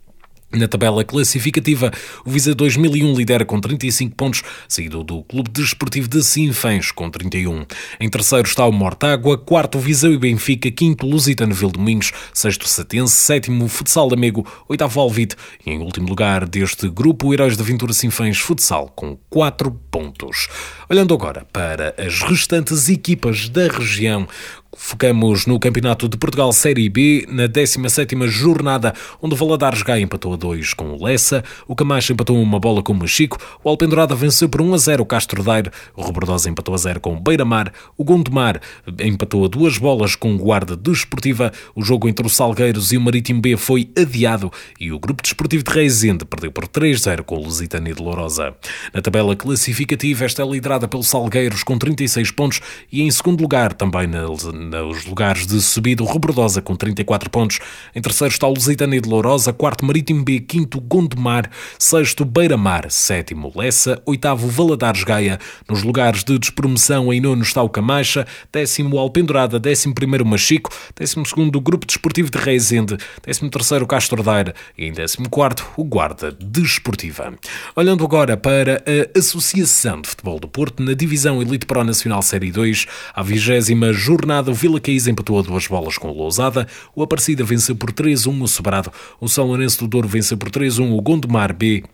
Na 0.52 0.66
tabela 0.66 1.04
classificativa, 1.04 1.92
o 2.24 2.30
Visa 2.30 2.52
2001 2.56 3.14
lidera 3.14 3.44
com 3.44 3.60
35 3.60 4.16
pontos, 4.16 4.42
seguido 4.68 5.04
do 5.04 5.22
Clube 5.22 5.48
Desportivo 5.48 6.08
de 6.08 6.24
Sinfãs 6.24 6.90
com 6.90 7.08
31. 7.08 7.64
Em 8.00 8.10
terceiro 8.10 8.48
está 8.48 8.66
o 8.66 8.72
Mortágua, 8.72 9.38
quarto 9.38 9.78
Viseu 9.78 10.12
e 10.12 10.18
Benfica, 10.18 10.68
quinto 10.68 11.06
Lusitano 11.06 11.54
Vildomingos, 11.54 12.10
sexto 12.34 12.66
Satense, 12.66 13.14
sétimo 13.14 13.68
Futsal 13.68 14.12
Amigo, 14.12 14.44
oitavo 14.68 14.98
Alvite 14.98 15.36
e 15.64 15.70
em 15.70 15.78
último 15.78 16.08
lugar 16.08 16.44
deste 16.48 16.88
grupo 16.88 17.28
o 17.28 17.32
Heróis 17.32 17.56
da 17.56 17.62
Aventura 17.62 17.92
Sinfãs 17.92 18.38
Futsal 18.38 18.88
com 18.88 19.16
4 19.30 19.70
pontos. 19.88 20.48
Olhando 20.88 21.14
agora 21.14 21.46
para 21.52 21.94
as 21.96 22.22
restantes 22.22 22.88
equipas 22.88 23.48
da 23.48 23.68
região, 23.68 24.26
Focamos 24.72 25.46
no 25.46 25.59
Campeonato 25.59 26.09
de 26.09 26.16
Portugal 26.16 26.52
Série 26.52 26.88
B, 26.88 27.26
na 27.28 27.48
17ª 27.48 28.28
jornada, 28.28 28.94
onde 29.20 29.35
o 29.35 29.37
Valadares 29.37 29.83
Gaia 29.83 30.02
empatou 30.02 30.33
a 30.33 30.37
2 30.37 30.74
com 30.74 30.90
o 30.92 31.04
Lessa, 31.04 31.42
o 31.66 31.74
Camacho 31.74 32.12
empatou 32.12 32.40
uma 32.40 32.61
bola 32.61 32.80
com 32.80 32.92
o 32.92 32.96
Machico, 32.96 33.37
o 33.64 33.68
Alpendurada 33.68 34.14
venceu 34.14 34.48
por 34.48 34.62
1 34.62 34.74
a 34.74 34.78
0 34.78 35.02
o 35.02 35.06
Castro 35.06 35.42
Daire, 35.42 35.72
o 35.96 36.02
Robordosa 36.02 36.48
empatou 36.48 36.72
a 36.72 36.78
0 36.78 37.00
com 37.00 37.14
o 37.14 37.20
Beira-Mar, 37.20 37.72
o 37.98 38.04
Gondomar 38.04 38.61
empatou 39.00 39.44
a 39.44 39.48
duas 39.48 39.76
bolas 39.76 40.14
com 40.14 40.35
o 40.35 40.38
Guarda 40.38 40.76
Desportiva, 40.76 41.52
o 41.74 41.83
jogo 41.83 42.09
entre 42.09 42.24
o 42.24 42.30
Salgueiros 42.30 42.92
e 42.92 42.96
o 42.96 43.00
Marítimo 43.00 43.40
B 43.40 43.56
foi 43.56 43.90
adiado 43.98 44.52
e 44.78 44.92
o 44.92 45.00
Grupo 45.00 45.20
Desportivo 45.20 45.64
de 45.64 45.70
Reisende 45.72 46.24
perdeu 46.24 46.52
por 46.52 46.68
3-0 46.68 47.22
com 47.24 47.37
o 47.37 47.42
Lusitânia 47.42 47.92
de 47.92 48.00
Lourosa. 48.00 48.54
Na 48.94 49.02
tabela 49.02 49.35
classificativa, 49.35 50.24
esta 50.24 50.42
é 50.42 50.46
liderada 50.46 50.87
pelo 50.87 51.02
Salgueiros 51.02 51.64
com 51.64 51.76
36 51.76 52.30
pontos 52.30 52.61
e 52.92 53.02
em 53.02 53.11
segundo 53.11 53.40
lugar 53.42 53.72
também 53.72 54.06
na 54.06 54.20
nos 54.60 55.06
lugares 55.06 55.46
de 55.46 55.60
subida, 55.60 56.02
o 56.02 56.06
Robordosa 56.06 56.60
com 56.60 56.76
34 56.76 57.30
pontos. 57.30 57.58
Em 57.94 58.00
terceiro 58.02 58.32
está 58.32 58.46
o 58.46 58.52
Lusitânia 58.52 59.00
de 59.00 59.08
Lourosa, 59.08 59.52
quarto 59.52 59.84
Marítimo 59.84 60.22
B, 60.22 60.40
quinto 60.40 60.80
Gondomar, 60.80 61.50
sexto 61.78 62.24
Beira-Mar, 62.24 62.90
sétimo 62.90 63.50
Lessa, 63.56 64.00
oitavo 64.04 64.48
Valadares 64.48 65.02
Gaia. 65.02 65.38
Nos 65.68 65.82
lugares 65.82 66.22
de 66.22 66.38
despromoção, 66.38 67.12
em 67.12 67.20
nono 67.20 67.42
está 67.42 67.62
o 67.62 67.68
Camacha, 67.68 68.26
décimo 68.52 68.98
Alpendurada, 68.98 69.58
décimo 69.58 69.94
primeiro 69.94 70.26
Machico, 70.26 70.70
décimo 70.94 71.24
segundo 71.24 71.60
Grupo 71.60 71.86
Desportivo 71.86 72.30
de 72.30 72.38
Reisende, 72.38 72.98
décimo 73.24 73.50
terceiro 73.50 73.86
Castro 73.86 74.22
Daire 74.22 74.52
e 74.76 74.84
em 74.84 74.92
décimo 74.92 75.30
quarto 75.30 75.66
o 75.76 75.84
Guarda 75.84 76.30
Desportiva. 76.32 77.32
Olhando 77.74 78.04
agora 78.04 78.36
para 78.36 78.82
a 78.86 79.18
Associação 79.18 80.02
de 80.02 80.08
Futebol 80.08 80.38
do 80.38 80.48
Porto, 80.48 80.82
na 80.82 80.92
Divisão 80.92 81.40
Elite 81.40 81.66
Pro 81.66 81.82
Nacional 81.82 82.20
Série 82.20 82.50
2, 82.50 82.86
a 83.14 83.22
vigésima 83.22 83.92
jornada, 83.92 84.49
o 84.50 84.54
Vila 84.54 84.80
Caís 84.80 85.06
empatou 85.06 85.38
a 85.38 85.42
duas 85.42 85.66
bolas 85.66 85.96
com 85.96 86.10
o 86.10 86.14
Lousada, 86.14 86.66
o 86.94 87.02
Aparecida 87.02 87.44
venceu 87.44 87.76
por 87.76 87.92
3-1 87.92 88.42
o 88.42 88.48
Sobrado, 88.48 88.92
o 89.20 89.28
São 89.28 89.46
Lourenço 89.46 89.78
do 89.80 89.88
Douro 89.88 90.08
venceu 90.08 90.36
por 90.36 90.50
3-1 90.50 90.92
o 90.92 91.00
Gondomar 91.00 91.54
B 91.54 91.84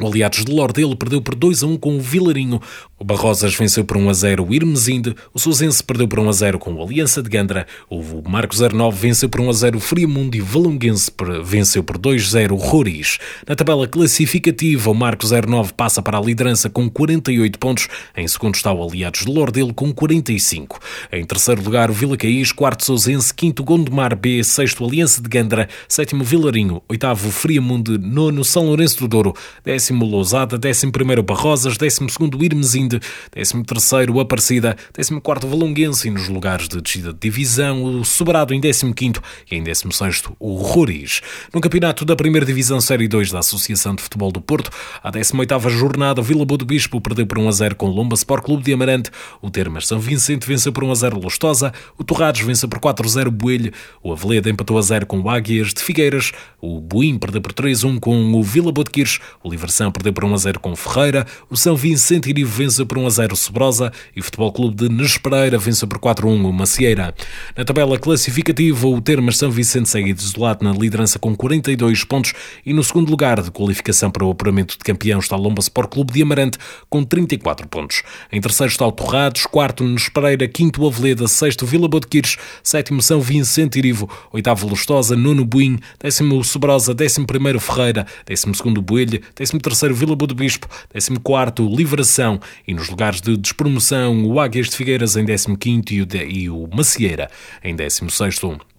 o 0.00 0.06
Aliados 0.06 0.44
de 0.44 0.52
Lordelo 0.52 0.96
perdeu 0.96 1.20
por 1.20 1.34
2 1.34 1.62
a 1.62 1.66
1 1.66 1.76
com 1.76 1.96
o 1.96 2.00
Vilarinho. 2.00 2.60
O 2.98 3.04
Barrosas 3.04 3.54
venceu 3.54 3.84
por 3.84 3.96
1 3.96 4.08
a 4.08 4.12
0 4.12 4.46
o 4.48 4.54
Irmesinde. 4.54 5.14
O 5.34 5.38
Sousense 5.38 5.82
perdeu 5.82 6.08
por 6.08 6.18
1 6.18 6.28
a 6.28 6.32
0 6.32 6.58
com 6.58 6.72
o 6.72 6.82
Aliança 6.82 7.22
de 7.22 7.28
Gandra. 7.28 7.66
O 7.90 8.00
Marcos 8.28 8.60
09 8.60 8.96
venceu 8.96 9.28
por 9.28 9.40
1 9.40 9.50
a 9.50 9.52
0 9.52 9.76
o 9.76 9.80
Friamundo 9.80 10.36
e 10.36 10.40
o 10.40 10.44
Valonguense 10.44 11.10
venceu 11.44 11.84
por 11.84 11.98
2 11.98 12.22
a 12.22 12.30
0 12.30 12.54
o 12.54 12.58
Roriz. 12.58 13.18
Na 13.46 13.54
tabela 13.54 13.86
classificativa, 13.86 14.90
o 14.90 14.94
Marcos 14.94 15.30
09 15.30 15.72
passa 15.74 16.00
para 16.00 16.16
a 16.16 16.20
liderança 16.20 16.70
com 16.70 16.88
48 16.88 17.58
pontos. 17.58 17.88
Em 18.16 18.26
segundo 18.26 18.54
está 18.54 18.72
o 18.72 18.88
Aliados 18.88 19.26
de 19.26 19.32
Lordelo 19.32 19.74
com 19.74 19.92
45. 19.92 20.80
Em 21.12 21.24
terceiro 21.24 21.62
lugar, 21.62 21.90
o 21.90 21.94
Vila 21.94 22.16
Caís, 22.16 22.50
quarto 22.50 22.84
Sousense, 22.84 23.34
quinto 23.34 23.62
Gondomar 23.62 24.16
B, 24.16 24.42
sexto 24.42 24.84
Aliança 24.84 25.20
de 25.20 25.28
Gandra, 25.28 25.68
sétimo 25.86 26.24
Vilarinho, 26.24 26.80
oitavo 26.88 27.30
Friamundo, 27.30 27.98
nono 27.98 28.44
São 28.44 28.66
Lourenço 28.66 29.00
do 29.00 29.08
Douro, 29.08 29.34
décimo 29.82 30.04
Lousada, 30.04 30.56
décimo 30.56 30.92
primeiro 30.92 31.24
Barrosas, 31.24 31.76
décimo 31.76 32.08
segundo 32.08 32.44
Irmesinde, 32.44 33.00
décimo 33.34 33.64
terceiro 33.64 34.20
Aparecida, 34.20 34.76
décimo 34.96 35.20
quarto 35.20 35.48
Valonguense 35.48 36.06
e 36.06 36.10
nos 36.12 36.28
lugares 36.28 36.68
de 36.68 36.80
descida 36.80 37.12
de 37.12 37.18
divisão 37.18 37.82
o 37.82 38.04
Sobrado 38.04 38.54
em 38.54 38.60
décimo 38.60 38.94
quinto 38.94 39.20
e 39.50 39.56
em 39.56 39.62
décimo 39.64 39.92
sexto 39.92 40.36
o 40.38 40.54
Roriz. 40.54 41.20
No 41.52 41.60
campeonato 41.60 42.04
da 42.04 42.14
primeira 42.14 42.46
divisão 42.46 42.80
Série 42.80 43.08
2 43.08 43.32
da 43.32 43.40
Associação 43.40 43.96
de 43.96 44.04
Futebol 44.04 44.30
do 44.30 44.40
Porto, 44.40 44.70
a 45.02 45.10
18ª 45.10 45.68
jornada 45.68 46.22
Vila 46.22 46.44
Boa 46.44 46.58
do 46.58 46.64
Bispo 46.64 47.00
perdeu 47.00 47.26
por 47.26 47.40
1 47.40 47.48
a 47.48 47.52
0 47.52 47.74
com 47.74 47.88
Lomba 47.88 48.14
Sport 48.14 48.44
Clube 48.44 48.62
de 48.62 48.72
Amarante, 48.72 49.10
o 49.40 49.50
Termas 49.50 49.88
São 49.88 49.98
Vicente 49.98 50.46
venceu 50.46 50.72
por 50.72 50.84
1 50.84 50.92
a 50.92 50.94
0 50.94 51.18
Lustosa, 51.18 51.72
o 51.98 52.04
Torrados 52.04 52.40
venceu 52.42 52.68
por 52.68 52.78
4 52.78 53.04
a 53.04 53.10
0 53.10 53.32
Boelho, 53.32 53.72
o 54.00 54.12
Aveleda 54.12 54.48
empatou 54.48 54.78
a 54.78 54.82
0 54.82 55.06
com 55.06 55.18
o 55.18 55.28
Águias 55.28 55.74
de 55.74 55.82
Figueiras, 55.82 56.30
o 56.60 56.80
Buim 56.80 57.18
perdeu 57.18 57.42
por 57.42 57.52
3 57.52 57.82
a 57.82 57.88
1 57.88 57.98
com 57.98 58.32
o 58.32 58.42
Vila 58.44 58.70
Boa 58.70 58.84
de 58.84 58.92
Quires, 58.92 59.18
o 59.42 59.50
Liversão 59.72 59.90
perdeu 59.90 60.12
por 60.12 60.24
1 60.24 60.34
a 60.34 60.36
0 60.36 60.60
com 60.60 60.76
Ferreira, 60.76 61.26
o 61.48 61.56
São 61.56 61.74
Vicente 61.74 62.28
Irivo 62.28 62.50
venceu 62.50 62.84
por 62.84 62.98
1 62.98 63.06
a 63.06 63.10
0 63.10 63.32
o 63.32 63.36
Sobrosa 63.36 63.90
e 64.14 64.20
o 64.20 64.22
Futebol 64.22 64.52
Clube 64.52 64.76
de 64.76 64.88
Nespereira 64.94 65.56
venceu 65.56 65.88
por 65.88 65.98
4 65.98 66.28
a 66.28 66.30
1 66.30 66.46
o 66.46 66.52
Macieira. 66.52 67.14
Na 67.56 67.64
tabela 67.64 67.98
classificativa, 67.98 68.86
o 68.86 69.00
Termas 69.00 69.38
São 69.38 69.50
Vicente 69.50 69.88
segue 69.88 70.12
desolado 70.12 70.62
na 70.62 70.72
liderança 70.72 71.18
com 71.18 71.34
42 71.34 72.04
pontos 72.04 72.34
e 72.66 72.74
no 72.74 72.84
segundo 72.84 73.08
lugar 73.08 73.40
de 73.40 73.50
qualificação 73.50 74.10
para 74.10 74.26
o 74.26 74.30
apuramento 74.30 74.76
de 74.76 74.84
campeão 74.84 75.18
está 75.20 75.36
Lomba 75.36 75.60
Sport 75.60 75.90
Clube 75.90 76.12
de 76.12 76.22
Amarante 76.22 76.58
com 76.90 77.02
34 77.02 77.66
pontos. 77.66 78.02
Em 78.30 78.40
terceiro 78.40 78.70
está 78.70 78.86
o 78.86 78.92
Torrados, 78.92 79.46
quarto 79.46 79.84
Nespereira, 79.84 80.46
quinto 80.46 80.86
Aveleda, 80.86 81.26
sexto 81.26 81.64
Vila 81.64 81.88
Boa 81.88 82.00
de 82.02 82.08
Quires, 82.08 82.36
sétimo 82.62 83.00
São 83.00 83.22
Vicente 83.22 83.78
Irivo, 83.78 84.10
oitavo 84.32 84.68
Lustosa, 84.68 85.16
nono 85.16 85.46
Buim, 85.46 85.78
décimo 85.98 86.44
Sobrosa, 86.44 86.92
décimo 86.92 87.26
primeiro 87.26 87.58
Ferreira, 87.58 88.06
décimo 88.26 88.54
segundo 88.54 88.82
Boelho, 88.82 89.22
décimo 89.34 89.61
terceiro 89.62 89.94
Vila 89.94 90.14
Boa 90.14 90.26
do 90.26 90.34
Bispo, 90.34 90.68
décimo 90.92 91.20
quarto 91.20 91.66
Livração 91.66 92.40
e 92.66 92.74
nos 92.74 92.88
lugares 92.88 93.20
de 93.20 93.36
despromoção 93.36 94.26
o 94.26 94.38
Águias 94.38 94.68
de 94.68 94.76
Figueiras 94.76 95.16
em 95.16 95.24
décimo 95.24 95.56
quinto 95.56 95.94
e 95.94 96.50
o, 96.50 96.68
Macieira 96.72 97.30
em 97.62 97.74
décimo 97.74 98.10
sexto. 98.10 98.71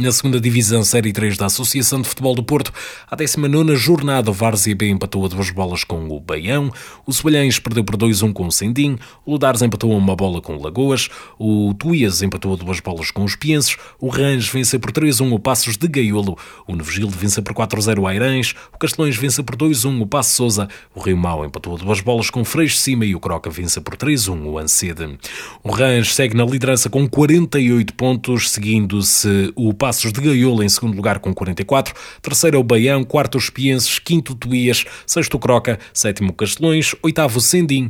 Na 0.00 0.10
segunda 0.12 0.40
divisão 0.40 0.82
Série 0.82 1.12
3 1.12 1.36
da 1.36 1.44
Associação 1.44 2.00
de 2.00 2.08
Futebol 2.08 2.34
do 2.34 2.42
Porto, 2.42 2.72
a 3.06 3.14
19 3.14 3.76
jornada, 3.76 4.30
o 4.30 4.32
Várzea 4.32 4.74
B 4.74 4.88
empatou 4.88 5.26
a 5.26 5.28
duas 5.28 5.50
bolas 5.50 5.84
com 5.84 6.08
o 6.08 6.18
Baião, 6.18 6.72
o 7.04 7.12
Sebalhães 7.12 7.58
perdeu 7.58 7.84
por 7.84 7.98
2-1 7.98 8.32
com 8.32 8.46
o 8.46 8.50
Sendim, 8.50 8.98
o 9.26 9.32
Ludares 9.32 9.60
empatou 9.60 9.92
a 9.92 9.96
uma 9.96 10.16
bola 10.16 10.40
com 10.40 10.56
o 10.56 10.62
Lagoas, 10.62 11.10
o 11.38 11.74
Tuías 11.74 12.22
empatou 12.22 12.54
a 12.54 12.56
duas 12.56 12.80
bolas 12.80 13.10
com 13.10 13.24
os 13.24 13.36
Pienses, 13.36 13.76
o 14.00 14.08
Rãs 14.08 14.48
venceu 14.48 14.80
por 14.80 14.90
3-1 14.90 15.34
o 15.34 15.38
Passos 15.38 15.76
de 15.76 15.86
Gaiolo, 15.86 16.38
o 16.66 16.74
Nevegilde 16.74 17.14
venceu 17.14 17.42
por 17.42 17.52
4-0 17.52 17.98
o 17.98 18.06
Airães, 18.06 18.54
o 18.72 18.78
Castelões 18.78 19.18
venceu 19.18 19.44
por 19.44 19.54
2-1 19.54 20.00
o 20.00 20.06
Passo 20.06 20.34
Souza, 20.34 20.66
o 20.94 21.00
Rio 21.02 21.18
Mau 21.18 21.44
empatou 21.44 21.74
a 21.74 21.78
duas 21.78 22.00
bolas 22.00 22.30
com 22.30 22.40
o 22.40 22.44
Freixo 22.46 22.78
Cima 22.78 23.04
e 23.04 23.14
o 23.14 23.20
Croca 23.20 23.50
venceu 23.50 23.82
por 23.82 23.98
3-1 23.98 24.46
o 24.46 24.58
Ancede. 24.58 25.18
O 25.62 25.70
Rãs 25.70 26.14
segue 26.14 26.34
na 26.34 26.46
liderança 26.46 26.88
com 26.88 27.06
48 27.06 27.92
pontos, 27.92 28.48
seguindo-se 28.48 29.52
o 29.54 29.74
Passos 29.74 29.89
Passos 29.90 30.12
de 30.12 30.20
Gaiola 30.20 30.64
em 30.64 30.68
segundo 30.68 30.94
lugar 30.94 31.18
com 31.18 31.34
44, 31.34 31.92
terceiro 32.22 32.56
é 32.56 32.60
o 32.60 32.62
Baião, 32.62 33.02
quarto 33.02 33.36
os 33.36 33.50
Pienses, 33.50 33.98
quinto 33.98 34.36
Tuías, 34.36 34.84
sexto 35.04 35.36
Croca, 35.36 35.80
sétimo 35.92 36.32
Castelões, 36.32 36.94
oitavo 37.02 37.40
Sendim, 37.40 37.88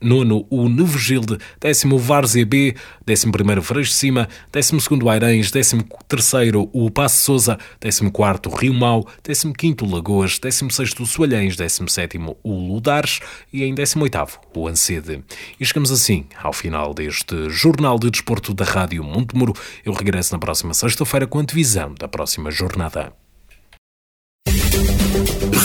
nono 0.00 0.46
o 0.50 0.68
Nevegilde, 0.68 1.38
décimo 1.60 1.98
Várzea 1.98 2.46
B, 2.46 2.74
décimo 3.04 3.32
primeiro 3.32 3.62
Freixo 3.62 3.90
de 3.90 3.96
Cima, 3.96 4.28
décimo 4.52 4.80
segundo 4.80 5.08
Airães, 5.08 5.50
décimo 5.50 5.84
terceiro 6.08 6.70
o 6.72 6.90
Passo 6.90 7.18
Souza, 7.18 7.58
décimo 7.80 8.10
quarto 8.10 8.48
Rio 8.50 8.74
Mau, 8.74 9.06
décimo 9.22 9.52
quinto 9.52 9.84
Lagoas, 9.84 10.38
décimo 10.38 10.70
sexto 10.70 11.04
Soalhães, 11.04 11.56
décimo 11.56 11.88
sétimo 11.88 12.36
o 12.42 12.54
Ludares. 12.54 13.20
E 13.52 13.64
em 13.64 13.74
décimo 13.74 14.04
oitavo 14.04 14.38
o 14.54 14.68
Ancede. 14.68 15.22
E 15.58 15.64
chegamos 15.64 15.90
assim 15.90 16.26
ao 16.42 16.52
final 16.52 16.94
deste 16.94 17.48
Jornal 17.50 17.98
de 17.98 18.10
Desporto 18.10 18.54
da 18.54 18.64
Rádio 18.64 19.02
Montemuro. 19.04 19.54
Eu 19.84 19.92
regresso 19.92 20.32
na 20.32 20.38
próxima 20.38 20.74
sexta-feira 20.74 21.26
com 21.26 21.38
a 21.38 21.42
divisão 21.42 21.94
da 21.94 22.08
próxima 22.08 22.50
jornada. 22.50 23.12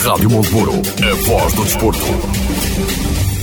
Rádio 0.03 0.29
Montemuro, 0.29 0.73
a 0.73 1.15
voz 1.25 1.53
do 1.53 1.63
desporto. 1.63 3.34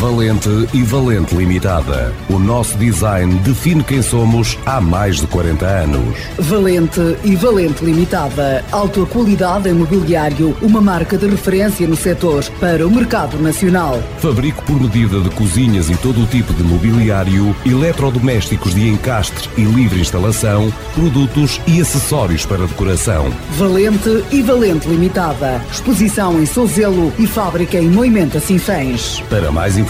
Valente 0.00 0.48
e 0.72 0.82
Valente 0.82 1.36
Limitada. 1.36 2.14
O 2.30 2.38
nosso 2.38 2.78
design 2.78 3.34
define 3.40 3.84
quem 3.84 4.00
somos 4.00 4.58
há 4.64 4.80
mais 4.80 5.20
de 5.20 5.26
40 5.26 5.66
anos. 5.66 6.16
Valente 6.38 7.18
e 7.22 7.36
Valente 7.36 7.84
Limitada. 7.84 8.64
Alta 8.72 9.04
qualidade 9.04 9.68
em 9.68 9.74
mobiliário, 9.74 10.56
uma 10.62 10.80
marca 10.80 11.18
de 11.18 11.26
referência 11.26 11.86
no 11.86 11.96
setor 11.96 12.42
para 12.58 12.86
o 12.86 12.90
mercado 12.90 13.36
nacional. 13.42 14.02
Fabrico 14.20 14.62
por 14.62 14.80
medida 14.80 15.20
de 15.20 15.28
cozinhas 15.28 15.90
e 15.90 15.96
todo 15.98 16.22
o 16.22 16.26
tipo 16.26 16.54
de 16.54 16.62
mobiliário, 16.62 17.54
eletrodomésticos 17.66 18.74
de 18.74 18.88
encastre 18.88 19.50
e 19.58 19.64
livre 19.64 20.00
instalação, 20.00 20.72
produtos 20.94 21.60
e 21.66 21.78
acessórios 21.78 22.46
para 22.46 22.66
decoração. 22.66 23.30
Valente 23.50 24.24
e 24.32 24.40
Valente 24.40 24.88
Limitada. 24.88 25.60
Exposição 25.70 26.40
em 26.40 26.46
Souzelo 26.46 27.12
e 27.18 27.26
fábrica 27.26 27.76
em 27.76 27.90
Moimenta 27.90 28.40
Sinfãs. 28.40 29.22
Para 29.28 29.52
mais 29.52 29.76
informações, 29.76 29.89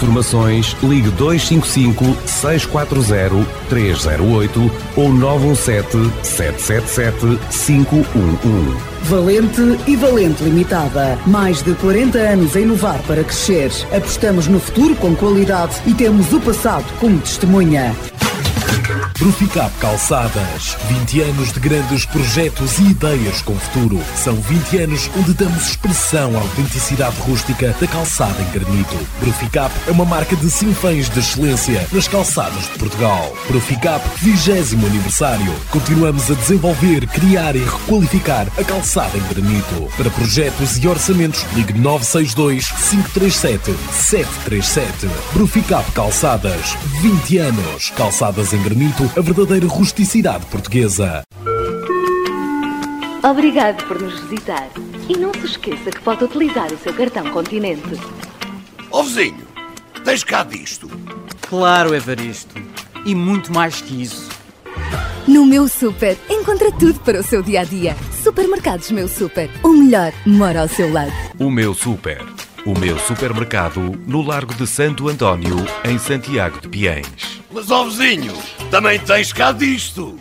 ligue 0.83 1.09
255 1.11 2.03
640 2.25 3.45
308 3.69 4.71
ou 4.95 5.09
917 5.13 6.25
777 6.25 7.39
511. 7.65 8.91
Valente 9.03 9.61
e 9.87 9.95
Valente 9.95 10.43
Limitada. 10.43 11.17
Mais 11.25 11.61
de 11.61 11.73
40 11.75 12.17
anos 12.17 12.55
a 12.55 12.59
inovar 12.59 13.01
para 13.03 13.23
crescer. 13.23 13.71
Apostamos 13.95 14.47
no 14.47 14.59
futuro 14.59 14.95
com 14.95 15.15
qualidade 15.15 15.75
e 15.85 15.93
temos 15.93 16.31
o 16.33 16.39
passado 16.39 16.85
como 16.99 17.19
testemunha. 17.19 17.95
Proficap 19.13 19.71
Calçadas. 19.79 20.77
20 20.87 21.21
anos 21.21 21.53
de 21.53 21.59
grandes 21.59 22.05
projetos 22.05 22.79
e 22.79 22.91
ideias 22.91 23.41
com 23.41 23.55
futuro. 23.55 23.99
São 24.15 24.35
20 24.35 24.77
anos 24.79 25.09
onde 25.17 25.33
damos 25.33 25.67
expressão 25.67 26.35
à 26.37 26.41
autenticidade 26.41 27.15
rústica 27.21 27.75
da 27.79 27.87
calçada 27.87 28.41
em 28.41 28.51
granito. 28.51 28.97
Proficap 29.19 29.71
é 29.87 29.91
uma 29.91 30.05
marca 30.05 30.35
de 30.35 30.49
sinfãs 30.49 31.09
de 31.09 31.19
excelência 31.19 31.87
nas 31.91 32.07
calçadas 32.07 32.63
de 32.63 32.79
Portugal. 32.79 33.31
Proficap 33.47 34.03
20 34.21 34.75
aniversário. 34.85 35.53
Continuamos 35.69 36.31
a 36.31 36.33
desenvolver, 36.33 37.07
criar 37.07 37.55
e 37.55 37.63
requalificar 37.63 38.47
a 38.57 38.63
calçada 38.63 39.17
em 39.17 39.33
granito. 39.33 39.89
Para 39.97 40.09
projetos 40.09 40.77
e 40.77 40.87
orçamentos, 40.87 41.45
ligue 41.53 41.73
962 41.73 42.67
537 42.89 43.75
737. 43.91 45.07
Proficap 45.33 45.91
Calçadas. 45.91 46.75
20 47.01 47.37
anos. 47.37 47.89
Calçadas 47.91 48.53
em 48.53 48.60
granito, 48.61 49.03
a 49.17 49.21
verdadeira 49.21 49.67
rusticidade 49.67 50.45
portuguesa. 50.45 51.23
Obrigado 53.23 53.85
por 53.87 54.01
nos 54.01 54.19
visitar. 54.21 54.69
E 55.09 55.17
não 55.17 55.33
se 55.33 55.45
esqueça 55.45 55.91
que 55.91 56.01
pode 56.01 56.23
utilizar 56.23 56.71
o 56.71 56.77
seu 56.77 56.93
cartão 56.93 57.29
Continente. 57.31 57.99
Ó 58.91 59.03
vizinho, 59.03 59.47
tens 60.03 60.23
cá 60.23 60.43
disto. 60.43 60.89
Claro, 61.47 61.93
Evaristo. 61.93 62.55
E 63.05 63.13
muito 63.13 63.51
mais 63.51 63.81
que 63.81 64.01
isso. 64.01 64.29
No 65.27 65.45
meu 65.45 65.67
super, 65.67 66.17
encontra 66.29 66.71
tudo 66.71 66.99
para 67.01 67.19
o 67.19 67.23
seu 67.23 67.43
dia 67.43 67.61
a 67.61 67.63
dia. 67.63 67.95
Supermercados 68.23 68.89
Meu 68.91 69.07
Super. 69.07 69.49
O 69.63 69.69
melhor 69.69 70.11
mora 70.25 70.61
ao 70.61 70.67
seu 70.67 70.91
lado. 70.91 71.11
O 71.39 71.49
meu 71.49 71.73
super. 71.73 72.23
O 72.63 72.77
meu 72.77 72.99
supermercado 72.99 73.99
no 74.05 74.21
Largo 74.21 74.53
de 74.53 74.67
Santo 74.67 75.09
António, 75.09 75.57
em 75.83 75.97
Santiago 75.97 76.61
de 76.61 76.67
Piens. 76.67 77.41
Mas 77.51 77.71
ó 77.71 77.85
vizinho, 77.85 78.33
também 78.69 78.99
tens 78.99 79.33
cá 79.33 79.51
disto. 79.51 80.15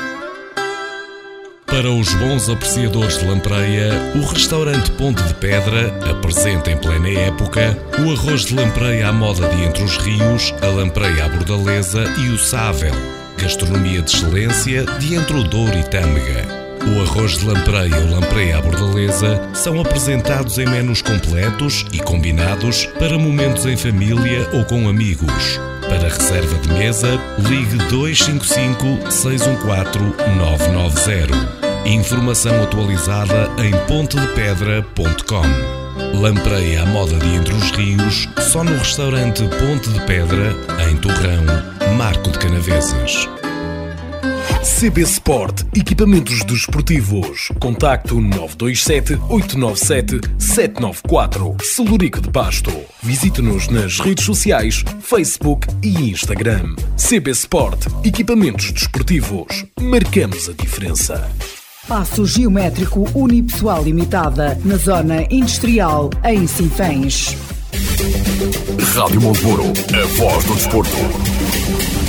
Para 1.67 1.91
os 1.91 2.15
bons 2.15 2.49
apreciadores 2.49 3.19
de 3.19 3.27
lampreia, 3.27 3.91
o 4.17 4.25
restaurante 4.27 4.91
Ponte 4.93 5.23
de 5.23 5.35
Pedra 5.35 5.95
apresenta 6.11 6.71
em 6.71 6.79
plena 6.79 7.11
época 7.11 7.79
o 7.99 8.11
arroz 8.11 8.47
de 8.47 8.55
lampreia 8.55 9.09
à 9.09 9.13
moda 9.13 9.47
de 9.47 9.63
Entre 9.63 9.85
os 9.85 9.99
Rios, 9.99 10.55
a 10.63 10.67
lampreia 10.67 11.27
à 11.27 11.29
bordaleza 11.29 12.05
e 12.19 12.31
o 12.31 12.39
sável. 12.39 12.95
Gastronomia 13.37 14.01
de 14.01 14.17
excelência 14.17 14.85
de 14.99 15.15
Entre 15.15 15.37
o 15.37 15.45
Douro 15.45 15.79
e 15.79 15.85
Tâmega. 15.85 16.60
O 16.87 17.03
arroz 17.03 17.39
de 17.39 17.47
lampreia 17.47 17.97
ou 17.97 18.15
lampreia 18.15 18.59
à 18.59 18.63
bordaleza 18.63 19.41
são 19.53 19.81
apresentados 19.81 20.59
em 20.59 20.67
menus 20.67 21.03
completos 21.03 21.85
e 21.93 21.99
combinados 21.99 22.87
para 22.99 23.19
momentos 23.19 23.67
em 23.67 23.77
família 23.77 24.49
ou 24.53 24.65
com 24.65 24.89
amigos. 24.89 25.61
Para 25.89 26.09
reserva 26.09 26.57
de 26.59 26.73
mesa, 26.73 27.21
ligue 27.39 27.77
255 27.89 29.11
614 29.11 30.15
990. 30.37 31.61
Informação 31.87 32.63
atualizada 32.63 33.51
em 33.59 33.73
pontedepedra.com. 33.87 36.19
Lampreia 36.19 36.83
à 36.83 36.87
moda 36.87 37.17
de 37.17 37.35
Entre 37.35 37.55
os 37.55 37.71
Rios, 37.73 38.29
só 38.39 38.65
no 38.65 38.77
restaurante 38.77 39.43
Ponte 39.43 39.91
de 39.91 40.01
Pedra, 40.07 40.55
em 40.89 40.97
Torrão, 40.97 41.45
Marco 41.97 42.31
de 42.31 42.39
Canaveses. 42.39 43.29
CB 44.63 45.01
Sport, 45.03 45.63
equipamentos 45.75 46.45
desportivos. 46.45 47.49
Contacto 47.59 48.21
927 48.21 49.15
897 49.31 50.21
794. 50.39 51.57
Celurico 51.63 52.21
de 52.21 52.31
Pasto. 52.31 52.71
Visite-nos 53.03 53.69
nas 53.69 53.99
redes 54.01 54.25
sociais, 54.25 54.85
Facebook 55.01 55.67
e 55.83 56.11
Instagram. 56.11 56.77
CB 56.97 57.31
Sport, 57.31 57.87
equipamentos 58.05 58.71
desportivos. 58.71 59.65
Marcamos 59.81 60.51
a 60.51 60.53
diferença. 60.53 61.31
Passo 61.89 62.27
Geométrico 62.27 63.09
Unipessoal 63.15 63.83
Limitada, 63.83 64.61
na 64.63 64.77
Zona 64.77 65.27
Industrial, 65.31 66.11
em 66.23 66.47
Sinfãs. 66.47 67.35
Rádio 68.95 69.23
Monteburo, 69.23 69.65
a 69.65 70.07
voz 70.19 70.45
do 70.45 70.55
desporto. 70.55 72.00